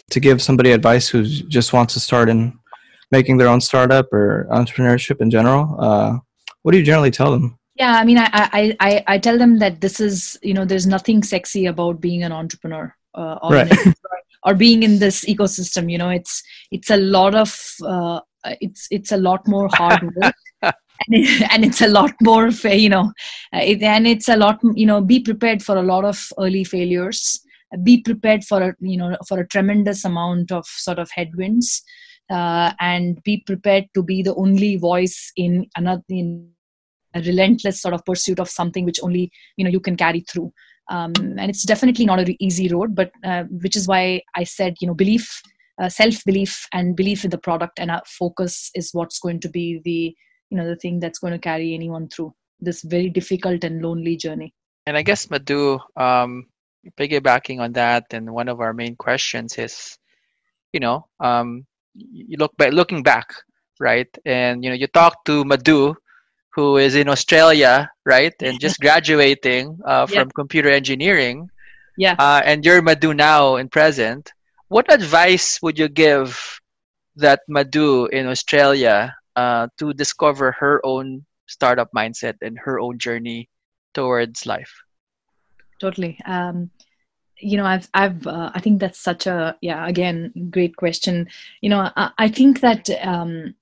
to 0.10 0.19
give 0.19 0.41
somebody 0.41 0.71
advice 0.71 1.08
who 1.10 1.23
just 1.23 1.73
wants 1.73 1.93
to 1.93 1.99
start 1.99 2.30
in 2.30 2.58
making 3.12 3.38
their 3.38 3.47
own 3.47 3.62
startup 3.62 4.12
or 4.13 4.47
entrepreneurship 4.51 5.21
in 5.21 5.30
general, 5.30 5.75
uh, 5.80 6.17
what 6.63 6.71
do 6.71 6.77
you 6.77 6.84
generally 6.84 7.12
tell 7.12 7.32
them? 7.32 7.58
Yeah, 7.75 7.93
I 7.93 8.06
mean, 8.06 8.17
I, 8.17 8.30
I, 8.34 8.75
I, 8.80 9.03
I, 9.08 9.17
tell 9.19 9.38
them 9.38 9.60
that 9.60 9.82
this 9.82 9.99
is, 9.99 10.38
you 10.41 10.53
know, 10.53 10.65
there's 10.65 10.88
nothing 10.88 11.21
sexy 11.21 11.67
about 11.67 12.01
being 12.01 12.23
an 12.23 12.32
entrepreneur 12.32 12.93
uh, 13.13 13.38
or, 13.43 13.51
right. 13.51 13.86
an, 13.86 13.93
or 14.43 14.56
being 14.56 14.82
in 14.82 14.97
this 14.97 15.25
ecosystem. 15.25 15.91
You 15.91 15.99
know, 15.99 16.10
it's 16.10 16.41
it's 16.71 16.89
a 16.89 16.97
lot 16.97 17.36
of 17.36 17.56
uh, 17.86 18.21
it's 18.62 18.88
it's 18.89 19.12
a 19.12 19.17
lot 19.17 19.47
more 19.47 19.69
hard 19.73 20.10
work 20.15 20.36
and, 21.05 21.15
it, 21.15 21.51
and 21.51 21.65
it's 21.65 21.81
a 21.81 21.88
lot 21.88 22.12
more 22.21 22.49
you 22.49 22.89
know 22.89 23.12
uh, 23.53 23.60
it, 23.62 23.81
and 23.81 24.07
it's 24.07 24.29
a 24.29 24.38
lot 24.38 24.60
you 24.75 24.86
know 24.86 25.01
be 25.01 25.19
prepared 25.19 25.63
for 25.63 25.77
a 25.77 25.83
lot 25.83 26.05
of 26.05 26.27
early 26.39 26.63
failures. 26.63 27.41
Be 27.83 28.01
prepared 28.01 28.45
for 28.45 28.62
a 28.62 28.75
you 28.79 28.97
know 28.97 29.17
for 29.27 29.39
a 29.39 29.47
tremendous 29.47 30.05
amount 30.05 30.51
of 30.51 30.65
sort 30.65 30.99
of 30.99 31.10
headwinds. 31.12 31.83
Uh, 32.29 32.73
and 32.81 33.23
be 33.23 33.41
prepared 33.45 33.86
to 33.93 34.03
be 34.03 34.21
the 34.21 34.36
only 34.36 34.75
voice 34.75 35.31
in 35.38 35.65
another 35.77 36.03
in 36.10 36.49
a 37.13 37.21
relentless 37.21 37.81
sort 37.81 37.93
of 37.93 38.03
pursuit 38.03 38.38
of 38.38 38.49
something 38.49 38.83
which 38.83 38.99
only 39.01 39.31
you 39.55 39.63
know 39.63 39.69
you 39.69 39.79
can 39.79 39.95
carry 39.95 40.21
through. 40.21 40.51
Um, 40.89 41.13
and 41.17 41.49
it's 41.49 41.63
definitely 41.63 42.05
not 42.05 42.19
an 42.19 42.36
easy 42.41 42.69
road 42.69 42.95
but 42.95 43.12
uh, 43.25 43.43
which 43.62 43.75
is 43.75 43.89
why 43.89 44.21
i 44.36 44.45
said 44.45 44.75
you 44.79 44.88
know 44.88 44.93
belief 44.93 45.41
uh, 45.81 45.89
self 45.89 46.23
belief 46.25 46.65
and 46.73 46.95
belief 46.95 47.23
in 47.23 47.29
the 47.29 47.38
product 47.38 47.79
and 47.79 47.91
our 47.91 48.01
focus 48.05 48.71
is 48.73 48.93
what's 48.93 49.19
going 49.19 49.39
to 49.41 49.49
be 49.49 49.81
the 49.83 50.15
you 50.49 50.57
know 50.57 50.67
the 50.67 50.75
thing 50.75 50.99
that's 50.99 51.19
going 51.19 51.33
to 51.33 51.39
carry 51.39 51.73
anyone 51.73 52.07
through 52.07 52.33
this 52.60 52.81
very 52.81 53.10
difficult 53.10 53.63
and 53.63 53.81
lonely 53.81 54.15
journey. 54.17 54.53
And 54.86 54.97
i 54.97 55.01
guess 55.01 55.29
madhu 55.29 55.79
um, 55.95 56.47
piggybacking 56.97 57.60
on 57.60 57.73
that 57.73 58.05
and 58.12 58.31
one 58.31 58.47
of 58.47 58.62
our 58.62 58.73
main 58.73 58.95
questions 58.95 59.57
is 59.57 59.97
you 60.71 60.79
know 60.79 61.07
um, 61.19 61.65
you 61.93 62.38
look 62.38 62.55
back 62.57 62.71
looking 62.71 63.03
back 63.03 63.33
right? 63.79 64.10
And 64.25 64.63
you 64.63 64.69
know 64.69 64.75
you 64.75 64.88
talk 64.88 65.23
to 65.25 65.43
madhu 65.45 65.95
who 66.53 66.77
is 66.77 66.95
in 66.95 67.10
australia 67.10 67.89
right? 68.05 68.33
And 68.41 68.60
just 68.65 68.79
graduating 68.79 69.79
uh, 69.86 70.05
from 70.07 70.27
yeah. 70.27 70.36
computer 70.36 70.69
engineering. 70.69 71.49
Yeah. 71.97 72.15
Uh, 72.17 72.41
and 72.45 72.65
you're 72.65 72.81
madhu 72.81 73.13
now 73.13 73.55
in 73.55 73.69
present. 73.69 74.31
What 74.67 74.91
advice 74.91 75.60
would 75.62 75.79
you 75.79 75.88
give 75.88 76.60
that 77.15 77.41
madhu 77.47 78.05
in 78.07 78.27
australia 78.27 79.15
uh, 79.38 79.67
to 79.78 79.93
discover 79.93 80.52
her 80.60 80.82
own 80.84 81.23
startup 81.47 81.89
mindset 81.95 82.36
and 82.41 82.58
her 82.60 82.80
own 82.80 82.97
journey 82.97 83.47
towards 83.93 84.45
life. 84.45 84.73
Totally. 85.80 86.19
Um, 86.26 86.71
you 87.39 87.56
know 87.56 87.65
i've 87.65 87.88
i've 87.93 88.26
uh, 88.26 88.50
i 88.56 88.60
think 88.60 88.80
that's 88.80 89.00
such 89.00 89.28
a 89.28 89.56
yeah 89.62 89.88
again 89.88 90.34
great 90.50 90.76
question. 90.76 91.28
You 91.62 91.69
know 91.69 91.91
i, 91.95 92.10
I 92.17 92.28
think 92.28 92.62
that 92.62 92.89
um, 93.06 93.54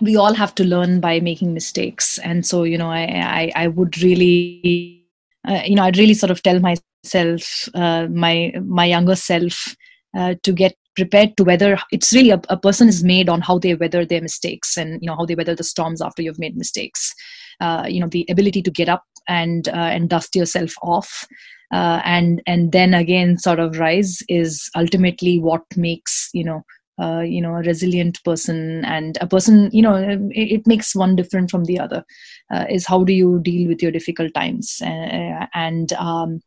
we 0.00 0.16
all 0.16 0.34
have 0.34 0.54
to 0.56 0.64
learn 0.64 1.00
by 1.00 1.20
making 1.20 1.54
mistakes. 1.54 2.18
And 2.18 2.44
so 2.44 2.64
you 2.64 2.78
know 2.78 2.90
i 2.90 3.04
i, 3.04 3.52
I 3.64 3.68
would 3.68 4.02
really 4.02 5.06
uh, 5.48 5.62
you 5.64 5.74
know 5.76 5.84
i'd 5.84 5.98
really 5.98 6.14
sort 6.14 6.30
of 6.30 6.42
tell 6.42 6.60
myself 6.60 7.68
uh, 7.74 8.06
my 8.08 8.52
my 8.62 8.84
younger 8.84 9.16
self 9.16 9.74
uh, 10.16 10.34
to 10.42 10.52
get 10.52 10.76
prepared 10.96 11.36
to 11.36 11.44
weather 11.44 11.78
it's 11.90 12.12
really 12.12 12.30
a, 12.30 12.40
a, 12.48 12.56
person 12.56 12.88
is 12.88 13.04
made 13.04 13.28
on 13.28 13.40
how 13.40 13.58
they 13.58 13.74
weather 13.74 14.04
their 14.04 14.22
mistakes 14.22 14.76
and 14.76 15.00
you 15.02 15.06
know 15.06 15.16
how 15.16 15.26
they 15.26 15.34
weather 15.34 15.54
the 15.54 15.64
storms 15.64 16.00
after 16.00 16.22
you've 16.22 16.38
made 16.38 16.56
mistakes. 16.56 17.14
Uh, 17.60 17.84
you 17.88 18.00
know 18.00 18.08
the 18.08 18.26
ability 18.30 18.60
to 18.62 18.70
get 18.70 18.88
up 18.88 19.04
and 19.28 19.68
uh, 19.68 19.90
and 19.94 20.10
dust 20.10 20.34
yourself 20.34 20.72
off. 20.82 21.26
Uh, 21.72 22.00
and 22.04 22.42
and 22.46 22.72
then 22.72 22.94
again 22.94 23.38
sort 23.38 23.58
of 23.58 23.78
rise 23.78 24.22
is 24.28 24.70
ultimately 24.76 25.38
what 25.38 25.62
makes 25.76 26.28
you 26.32 26.44
know 26.44 26.62
uh, 27.00 27.20
you 27.20 27.40
know 27.40 27.54
a 27.54 27.62
resilient 27.62 28.22
person 28.24 28.84
and 28.84 29.18
a 29.20 29.26
person 29.26 29.70
you 29.72 29.82
know 29.82 29.94
it, 29.94 30.20
it 30.32 30.66
makes 30.66 30.94
one 30.94 31.16
different 31.16 31.50
from 31.50 31.64
the 31.64 31.78
other 31.78 32.04
uh, 32.52 32.64
is 32.68 32.86
how 32.86 33.04
do 33.04 33.12
you 33.12 33.40
deal 33.40 33.68
with 33.68 33.82
your 33.82 33.92
difficult 33.92 34.32
times. 34.34 34.80
Uh, 34.82 35.46
and 35.54 35.92
um, 35.94 36.40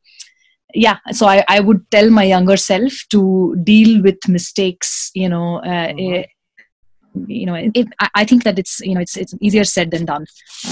yeah 0.73 0.97
so 1.12 1.25
I, 1.27 1.43
I 1.47 1.60
would 1.60 1.89
tell 1.91 2.10
my 2.10 2.23
younger 2.23 2.58
self 2.58 2.93
to 3.12 3.56
deal 3.63 4.01
with 4.01 4.17
mistakes 4.27 5.12
you 5.13 5.30
know 5.30 5.58
uh, 5.58 5.93
mm-hmm. 5.93 7.23
you 7.30 7.45
know 7.45 7.56
it, 7.56 7.88
i 8.15 8.25
think 8.25 8.43
that 8.43 8.60
it's 8.60 8.80
you 8.82 8.93
know 8.93 9.01
it's 9.01 9.17
it's 9.17 9.34
easier 9.41 9.63
said 9.63 9.91
than 9.91 10.06
done. 10.06 10.25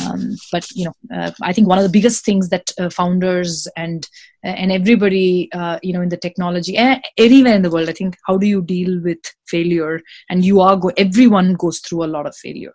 Um, 0.05 0.35
but 0.51 0.67
you 0.71 0.85
know 0.85 0.93
uh, 1.15 1.31
i 1.41 1.53
think 1.53 1.67
one 1.67 1.77
of 1.77 1.83
the 1.83 1.89
biggest 1.97 2.25
things 2.25 2.49
that 2.49 2.71
uh, 2.79 2.89
founders 2.89 3.67
and 3.77 4.07
and 4.43 4.71
everybody 4.71 5.49
uh, 5.53 5.79
you 5.81 5.93
know 5.93 6.01
in 6.01 6.09
the 6.09 6.17
technology 6.17 6.77
anywhere 7.17 7.55
in 7.55 7.61
the 7.61 7.71
world 7.71 7.89
i 7.89 7.93
think 7.93 8.15
how 8.27 8.37
do 8.37 8.47
you 8.47 8.61
deal 8.61 9.01
with 9.01 9.19
failure? 9.47 10.01
And 10.29 10.43
you 10.43 10.61
are 10.61 10.75
go 10.75 10.91
everyone 10.97 11.53
goes 11.53 11.79
through 11.79 12.03
a 12.03 12.13
lot 12.15 12.27
of 12.27 12.35
failure 12.35 12.73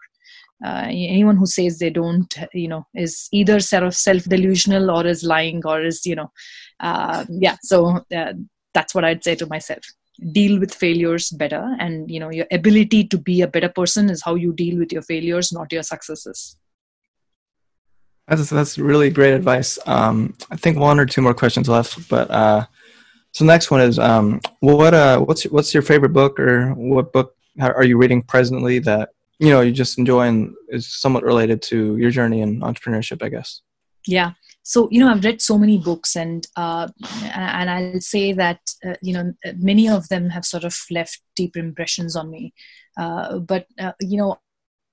uh, 0.65 0.87
anyone 0.89 1.37
who 1.37 1.47
says 1.47 1.79
they 1.79 1.91
don't 1.91 2.37
you 2.53 2.69
know 2.69 2.87
is 2.95 3.29
either 3.33 3.61
sort 3.61 3.83
of 3.83 3.95
self 3.95 4.25
delusional 4.25 4.91
or 4.91 5.07
is 5.07 5.25
lying 5.25 5.63
or 5.65 5.83
is 5.83 6.05
you 6.05 6.15
know 6.15 6.31
uh, 6.81 7.25
yeah 7.31 7.57
so 7.63 8.01
uh, 8.15 8.33
that's 8.75 8.95
what 8.95 9.05
i'd 9.05 9.25
say 9.25 9.35
to 9.35 9.47
myself. 9.47 9.83
Deal 10.33 10.61
with 10.61 10.75
failures 10.75 11.31
better 11.31 11.75
and 11.79 12.11
you 12.11 12.21
know 12.21 12.31
your 12.31 12.47
ability 12.53 13.05
to 13.05 13.17
be 13.17 13.41
a 13.41 13.49
better 13.49 13.71
person 13.71 14.11
is 14.11 14.23
how 14.23 14.35
you 14.35 14.53
deal 14.53 14.79
with 14.79 14.93
your 14.93 15.03
failures 15.03 15.51
not 15.51 15.73
your 15.73 15.83
successes. 15.83 16.57
That's 18.29 18.51
that's 18.51 18.79
really 18.79 19.09
great 19.09 19.33
advice. 19.33 19.79
Um, 19.87 20.35
i 20.51 20.57
think 20.57 20.79
one 20.79 21.01
or 21.01 21.07
two 21.07 21.23
more 21.23 21.33
questions 21.33 21.71
left 21.71 22.07
but 22.11 22.31
uh, 22.31 22.67
so 23.33 23.45
next 23.45 23.71
one 23.71 23.81
is 23.81 23.99
um, 23.99 24.41
what 24.61 24.93
uh, 24.93 25.21
what's 25.21 25.45
what's 25.45 25.73
your 25.73 25.83
favorite 25.83 26.13
book 26.13 26.39
or 26.39 26.75
what 26.75 27.13
book 27.13 27.35
are 27.61 27.85
you 27.85 27.97
reading 27.97 28.23
presently 28.23 28.79
that 28.79 29.11
you 29.41 29.51
know 29.51 29.63
you 29.63 29.73
just 29.73 29.99
enjoy 29.99 30.29
and 30.29 30.55
is 30.69 30.87
somewhat 30.87 31.25
related 31.25 31.63
to 31.63 31.97
your 31.97 32.11
journey 32.11 32.41
in 32.43 32.61
entrepreneurship 32.61 33.23
i 33.23 33.29
guess. 33.29 33.63
Yeah. 34.07 34.33
So 34.63 34.89
you 34.91 35.01
know 35.01 35.11
i've 35.11 35.25
read 35.25 35.41
so 35.41 35.59
many 35.59 35.79
books 35.79 36.15
and 36.17 36.47
uh, 36.57 36.89
and 37.35 37.71
i'll 37.71 38.01
say 38.01 38.33
that 38.35 38.61
uh, 38.87 38.95
you 39.03 39.15
know 39.15 39.33
many 39.57 39.89
of 39.89 40.09
them 40.09 40.29
have 40.31 40.45
sort 40.45 40.65
of 40.65 40.77
left 40.91 41.21
deep 41.35 41.57
impressions 41.57 42.15
on 42.17 42.31
me. 42.31 42.53
Uh, 42.99 43.39
but 43.39 43.67
uh, 43.79 43.93
you 44.01 44.19
know 44.19 44.39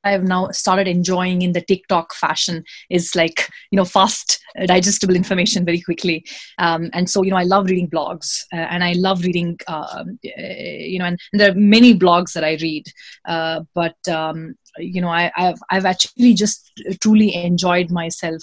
I've 0.04 0.24
now 0.24 0.50
started 0.52 0.88
enjoying 0.88 1.42
in 1.42 1.52
the 1.52 1.62
TikTok 1.62 2.14
fashion 2.14 2.64
is 2.90 3.16
like 3.16 3.50
you 3.72 3.78
know 3.78 3.86
fast 3.86 4.40
uh, 4.60 4.66
digestible 4.66 5.16
information 5.16 5.66
very 5.66 5.82
quickly, 5.82 6.26
um, 6.58 6.90
and 6.94 7.10
so 7.10 7.24
you 7.24 7.32
know 7.32 7.38
I 7.38 7.44
love 7.44 7.66
reading 7.66 7.90
blogs 7.90 8.44
uh, 8.54 8.58
and 8.58 8.84
I 8.84 8.94
love 8.94 9.24
reading 9.24 9.60
um, 9.68 10.20
you 10.24 11.00
know 11.00 11.06
and, 11.06 11.20
and, 11.34 11.40
there 11.40 11.52
are 11.52 11.56
many 11.56 11.98
blogs 11.98 12.34
that 12.34 12.44
I 12.44 12.58
read, 12.62 12.86
uh, 13.26 13.62
but 13.74 13.98
um, 14.08 14.56
you 14.78 15.02
know 15.02 15.10
I, 15.10 15.32
have 15.36 15.60
I've 15.70 15.86
actually 15.86 16.34
just 16.34 16.72
truly 17.02 17.34
enjoyed 17.36 17.92
myself 17.92 18.42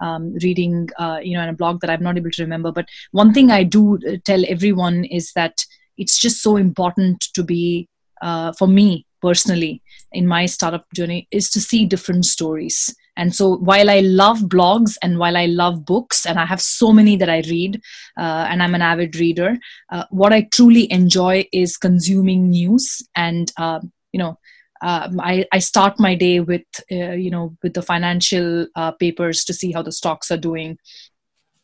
um, 0.00 0.34
reading, 0.42 0.88
uh, 0.98 1.18
you 1.22 1.36
know, 1.36 1.42
in 1.42 1.50
a 1.50 1.54
blog 1.54 1.80
that 1.80 1.90
I'm 1.90 2.02
not 2.02 2.16
able 2.16 2.30
to 2.30 2.42
remember. 2.42 2.72
But 2.72 2.86
one 3.10 3.34
thing 3.34 3.50
I 3.50 3.64
do 3.64 3.96
uh, 3.96 4.16
tell 4.24 4.42
everyone 4.48 5.04
is 5.04 5.32
that 5.32 5.62
it's 5.98 6.18
just 6.18 6.42
so 6.42 6.56
important 6.56 7.20
to 7.34 7.44
be, 7.44 7.86
uh, 8.22 8.52
for 8.58 8.66
me 8.66 9.04
personally, 9.20 9.82
in 10.12 10.26
my 10.26 10.46
startup 10.46 10.86
journey, 10.94 11.28
is 11.30 11.50
to 11.50 11.60
see 11.60 11.86
different 11.86 12.24
stories. 12.24 12.94
And 13.16 13.34
so 13.34 13.56
while 13.56 13.90
I 13.90 14.00
love 14.00 14.38
blogs 14.40 14.96
and 15.02 15.18
while 15.18 15.36
I 15.36 15.46
love 15.46 15.84
books, 15.84 16.24
and 16.24 16.38
I 16.38 16.46
have 16.46 16.60
so 16.60 16.92
many 16.92 17.16
that 17.16 17.28
I 17.28 17.40
read, 17.40 17.80
uh, 18.16 18.46
and 18.48 18.62
I'm 18.62 18.74
an 18.74 18.82
avid 18.82 19.16
reader, 19.16 19.58
uh, 19.90 20.04
what 20.10 20.32
I 20.32 20.48
truly 20.52 20.90
enjoy 20.90 21.46
is 21.52 21.76
consuming 21.76 22.50
news 22.50 23.02
and, 23.14 23.52
uh, 23.56 23.80
you 24.12 24.18
know, 24.18 24.38
um, 24.82 25.20
I, 25.20 25.44
I 25.52 25.58
start 25.58 26.00
my 26.00 26.14
day 26.14 26.40
with 26.40 26.62
uh, 26.90 27.12
you 27.12 27.30
know 27.30 27.56
with 27.62 27.74
the 27.74 27.82
financial 27.82 28.66
uh, 28.74 28.92
papers 28.92 29.44
to 29.44 29.52
see 29.52 29.72
how 29.72 29.82
the 29.82 29.92
stocks 29.92 30.30
are 30.30 30.38
doing 30.38 30.78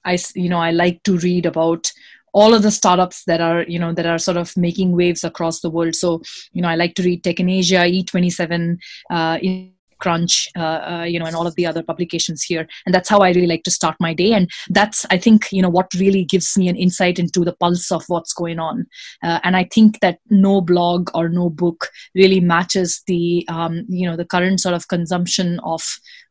i 0.04 0.18
you 0.34 0.48
know 0.48 0.58
i 0.58 0.70
like 0.70 1.02
to 1.04 1.16
read 1.18 1.46
about 1.46 1.90
all 2.36 2.52
of 2.52 2.62
the 2.62 2.70
startups 2.70 3.24
that 3.24 3.40
are 3.40 3.62
you 3.62 3.78
know 3.78 3.92
that 3.94 4.06
are 4.06 4.18
sort 4.18 4.36
of 4.36 4.54
making 4.56 4.92
waves 4.92 5.24
across 5.24 5.60
the 5.60 5.70
world. 5.70 5.94
So 5.94 6.20
you 6.52 6.62
know 6.62 6.68
i 6.68 6.76
like 6.76 6.94
to 6.96 7.02
read 7.02 7.24
tech 7.24 7.40
in 7.40 7.48
asia 7.48 7.82
e27 7.96 8.76
uh, 9.10 9.38
crunch 9.98 10.46
uh, 10.54 10.80
uh, 10.92 11.04
you 11.04 11.18
know 11.18 11.24
and 11.24 11.34
all 11.34 11.46
of 11.46 11.54
the 11.54 11.64
other 11.64 11.82
publications 11.82 12.42
here. 12.42 12.66
And 12.84 12.94
that's 12.94 13.08
how 13.08 13.20
i 13.20 13.30
really 13.30 13.46
like 13.46 13.62
to 13.62 13.70
start 13.70 13.96
my 13.98 14.12
day. 14.12 14.32
And 14.34 14.50
that's 14.68 15.06
i 15.10 15.16
think 15.16 15.48
you 15.50 15.62
know 15.62 15.70
what 15.70 15.94
really 15.94 16.24
gives 16.24 16.58
me 16.58 16.68
an 16.68 16.76
insight 16.76 17.18
into 17.18 17.44
the 17.46 17.54
pulse 17.54 17.90
of 17.90 18.04
what's 18.08 18.34
going 18.34 18.58
on. 18.58 18.86
Uh, 19.22 19.40
and 19.42 19.56
i 19.56 19.64
think 19.76 20.00
that 20.00 20.18
no 20.28 20.60
blog 20.60 21.10
or 21.14 21.30
no 21.30 21.48
book 21.48 21.88
really 22.14 22.40
matches 22.40 23.02
the 23.06 23.46
um, 23.48 23.86
you 23.88 24.06
know 24.06 24.16
the 24.16 24.30
current 24.36 24.60
sort 24.60 24.74
of 24.74 24.88
consumption 24.88 25.58
of 25.60 25.82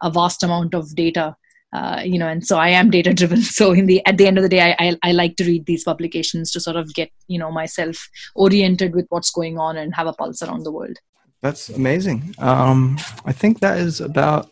a 0.04 0.12
vast 0.12 0.44
amount 0.44 0.76
of 0.76 0.96
data 0.96 1.36
uh, 1.76 2.02
you 2.12 2.20
know 2.20 2.28
and 2.34 2.46
so 2.50 2.58
i 2.58 2.70
am 2.70 2.90
data 2.90 3.14
driven 3.14 3.42
so 3.60 3.72
in 3.72 3.86
the 3.86 3.98
at 4.06 4.18
the 4.18 4.28
end 4.28 4.38
of 4.38 4.44
the 4.44 4.54
day 4.56 4.62
I, 4.70 4.76
I, 4.86 4.88
I 5.10 5.12
like 5.12 5.36
to 5.38 5.46
read 5.46 5.66
these 5.66 5.84
publications 5.84 6.52
to 6.52 6.60
sort 6.60 6.78
of 6.82 6.94
get 6.94 7.12
you 7.28 7.40
know 7.42 7.52
myself 7.52 8.08
oriented 8.36 8.96
with 8.96 9.08
what's 9.10 9.32
going 9.40 9.58
on 9.58 9.78
and 9.78 9.96
have 9.96 10.08
a 10.08 10.14
pulse 10.14 10.42
around 10.42 10.64
the 10.64 10.72
world 10.72 10.98
that's 11.42 11.70
amazing. 11.70 12.34
Um, 12.40 12.98
I 13.24 13.32
think 13.32 13.60
that 13.60 13.78
is 13.78 14.02
about 14.02 14.50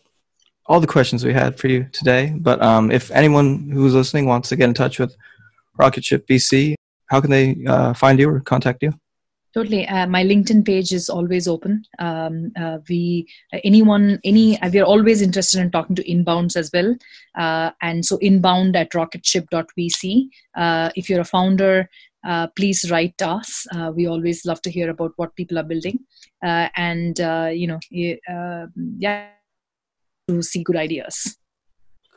all 0.66 0.78
the 0.78 0.86
questions 0.86 1.24
we 1.24 1.32
had 1.32 1.58
for 1.58 1.66
you 1.66 1.88
today. 1.90 2.32
But 2.36 2.62
um, 2.62 2.92
if 2.92 3.10
anyone 3.10 3.68
who's 3.68 3.94
listening 3.94 4.26
wants 4.26 4.48
to 4.50 4.56
get 4.56 4.68
in 4.68 4.74
touch 4.74 5.00
with 5.00 5.12
Rocketship 5.76 6.24
VC 6.28 6.76
how 7.06 7.20
can 7.20 7.30
they 7.30 7.56
uh, 7.66 7.94
find 7.94 8.18
you 8.18 8.28
or 8.28 8.40
contact 8.40 8.82
you? 8.82 8.92
Totally. 9.54 9.86
Uh, 9.86 10.08
my 10.08 10.24
LinkedIn 10.24 10.66
page 10.66 10.92
is 10.92 11.08
always 11.08 11.46
open. 11.46 11.84
Um, 12.00 12.50
uh, 12.60 12.78
we, 12.88 13.28
uh, 13.52 13.58
anyone, 13.62 14.18
any, 14.24 14.60
uh, 14.60 14.68
we 14.68 14.80
are 14.80 14.84
always 14.84 15.22
interested 15.22 15.60
in 15.60 15.70
talking 15.70 15.94
to 15.94 16.02
inbounds 16.10 16.56
as 16.56 16.70
well. 16.74 16.96
Uh, 17.38 17.70
and 17.80 18.04
so 18.04 18.16
inbound 18.16 18.74
at 18.74 18.90
rocketship.vc. 18.90 20.28
Uh, 20.56 20.90
if 20.96 21.08
you're 21.08 21.20
a 21.20 21.24
founder, 21.24 21.88
uh, 22.26 22.48
please 22.56 22.90
write 22.90 23.16
to 23.18 23.28
us. 23.28 23.64
Uh, 23.72 23.92
we 23.94 24.08
always 24.08 24.44
love 24.44 24.60
to 24.62 24.70
hear 24.70 24.90
about 24.90 25.12
what 25.16 25.36
people 25.36 25.58
are 25.58 25.62
building, 25.62 25.98
uh, 26.42 26.68
and 26.74 27.20
uh, 27.20 27.50
you 27.52 27.66
know, 27.66 27.78
uh, 28.32 28.66
yeah, 28.98 29.28
to 30.26 30.42
see 30.42 30.62
good 30.62 30.76
ideas. 30.76 31.36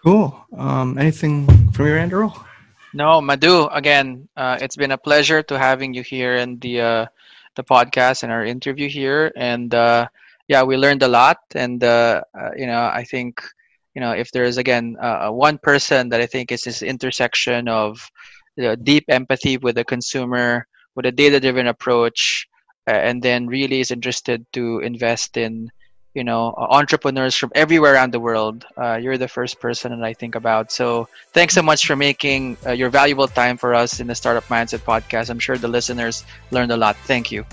Cool. 0.03 0.33
Um, 0.57 0.97
anything 0.97 1.71
from 1.73 1.87
your 1.87 1.97
end, 1.97 2.13
Earl? 2.13 2.45
No, 2.93 3.19
Madhu. 3.19 3.67
Again, 3.67 4.29
uh, 4.37 4.57
it's 4.61 4.77
been 4.77 4.91
a 4.91 4.97
pleasure 4.97 5.43
to 5.43 5.59
having 5.59 5.93
you 5.93 6.03
here 6.03 6.37
in 6.37 6.57
the 6.59 7.09
the 7.57 7.63
podcast 7.63 8.23
and 8.23 8.31
our 8.31 8.45
interview 8.45 8.87
here, 8.87 9.33
and 9.35 9.75
uh, 9.75 10.07
yeah, 10.47 10.63
we 10.63 10.77
learned 10.77 11.03
a 11.03 11.09
lot, 11.09 11.39
and 11.55 11.83
uh, 11.83 12.21
uh, 12.39 12.51
you 12.55 12.67
know, 12.67 12.89
I 12.93 13.03
think 13.03 13.41
you 13.95 14.01
know 14.01 14.11
if 14.11 14.31
there 14.31 14.45
is 14.45 14.57
again 14.57 14.95
uh, 15.01 15.29
one 15.29 15.57
person 15.57 16.09
that 16.09 16.21
I 16.21 16.25
think 16.25 16.53
is 16.53 16.63
this 16.63 16.81
intersection 16.81 17.67
of 17.67 17.99
you 18.55 18.63
know, 18.63 18.75
deep 18.75 19.03
empathy 19.09 19.57
with 19.57 19.75
the 19.75 19.83
consumer, 19.83 20.65
with 20.95 21.05
a 21.05 21.11
data-driven 21.11 21.67
approach, 21.67 22.47
and 22.87 23.21
then 23.21 23.47
really 23.47 23.81
is 23.81 23.91
interested 23.91 24.45
to 24.53 24.79
invest 24.79 25.35
in 25.35 25.69
you 26.17 26.23
know 26.23 26.53
entrepreneurs 26.57 27.35
from 27.35 27.51
everywhere 27.53 27.93
around 27.93 28.11
the 28.11 28.19
world 28.19 28.65
uh, 28.77 28.95
you're 29.01 29.17
the 29.17 29.27
first 29.27 29.59
person 29.59 29.91
that 29.91 30.03
i 30.03 30.13
think 30.13 30.35
about. 30.35 30.71
So 30.71 31.07
thanks 31.33 31.53
so 31.53 31.61
much 31.61 31.85
for 31.85 31.95
making 31.95 32.57
uh, 32.65 32.71
your 32.71 32.89
valuable 32.89 33.27
time 33.27 33.57
for 33.57 33.73
us 33.73 33.99
in 33.99 34.07
the 34.07 34.15
startup 34.15 34.45
mindset 34.45 34.79
podcast. 34.79 35.29
I'm 35.29 35.39
sure 35.39 35.57
the 35.57 35.67
listeners 35.67 36.25
learned 36.51 36.71
a 36.71 36.77
lot. 36.77 36.95
Thank 37.05 37.31
you. 37.31 37.45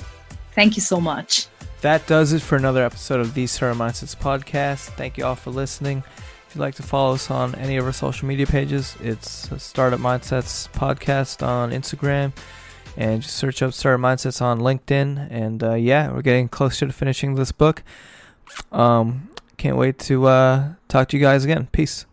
Thank 0.53 0.77
you 0.77 0.83
so 0.83 1.01
much. 1.01 1.49
That 1.83 2.07
does 2.07 2.33
it 2.33 2.41
for 2.41 2.57
another 2.57 2.85
episode 2.85 3.21
of 3.21 3.35
the 3.35 3.47
startup 3.47 3.77
mindsets 3.77 4.17
podcast. 4.17 4.91
Thank 4.97 5.19
you 5.19 5.25
all 5.27 5.35
for 5.35 5.51
listening. 5.51 6.03
If 6.49 6.55
you'd 6.55 6.63
like 6.63 6.77
to 6.77 6.83
follow 6.83 7.15
us 7.15 7.31
on 7.31 7.55
any 7.57 7.77
of 7.77 7.85
our 7.85 7.93
social 7.93 8.29
media 8.29 8.47
pages 8.47 8.97
it's 9.01 9.51
startup 9.63 9.99
mindsets 9.99 10.71
podcast 10.71 11.45
on 11.45 11.73
instagram 11.73 12.33
and 12.97 13.23
just 13.23 13.37
search 13.37 13.61
up 13.61 13.73
startup 13.73 14.01
mindsets 14.01 14.41
on 14.41 14.61
linkedin. 14.61 15.27
And 15.31 15.63
uh, 15.63 15.75
yeah 15.75 16.13
we're 16.13 16.23
getting 16.23 16.49
closer 16.49 16.87
to 16.87 16.93
finishing 16.93 17.35
this 17.35 17.51
book 17.51 17.83
um, 18.73 19.31
can't 19.57 19.77
wait 19.77 19.99
to 20.01 20.27
uh, 20.27 20.75
talk 20.89 21.09
to 21.09 21.17
you 21.17 21.23
guys 21.23 21.45
again. 21.45 21.69
Peace. 21.73 22.07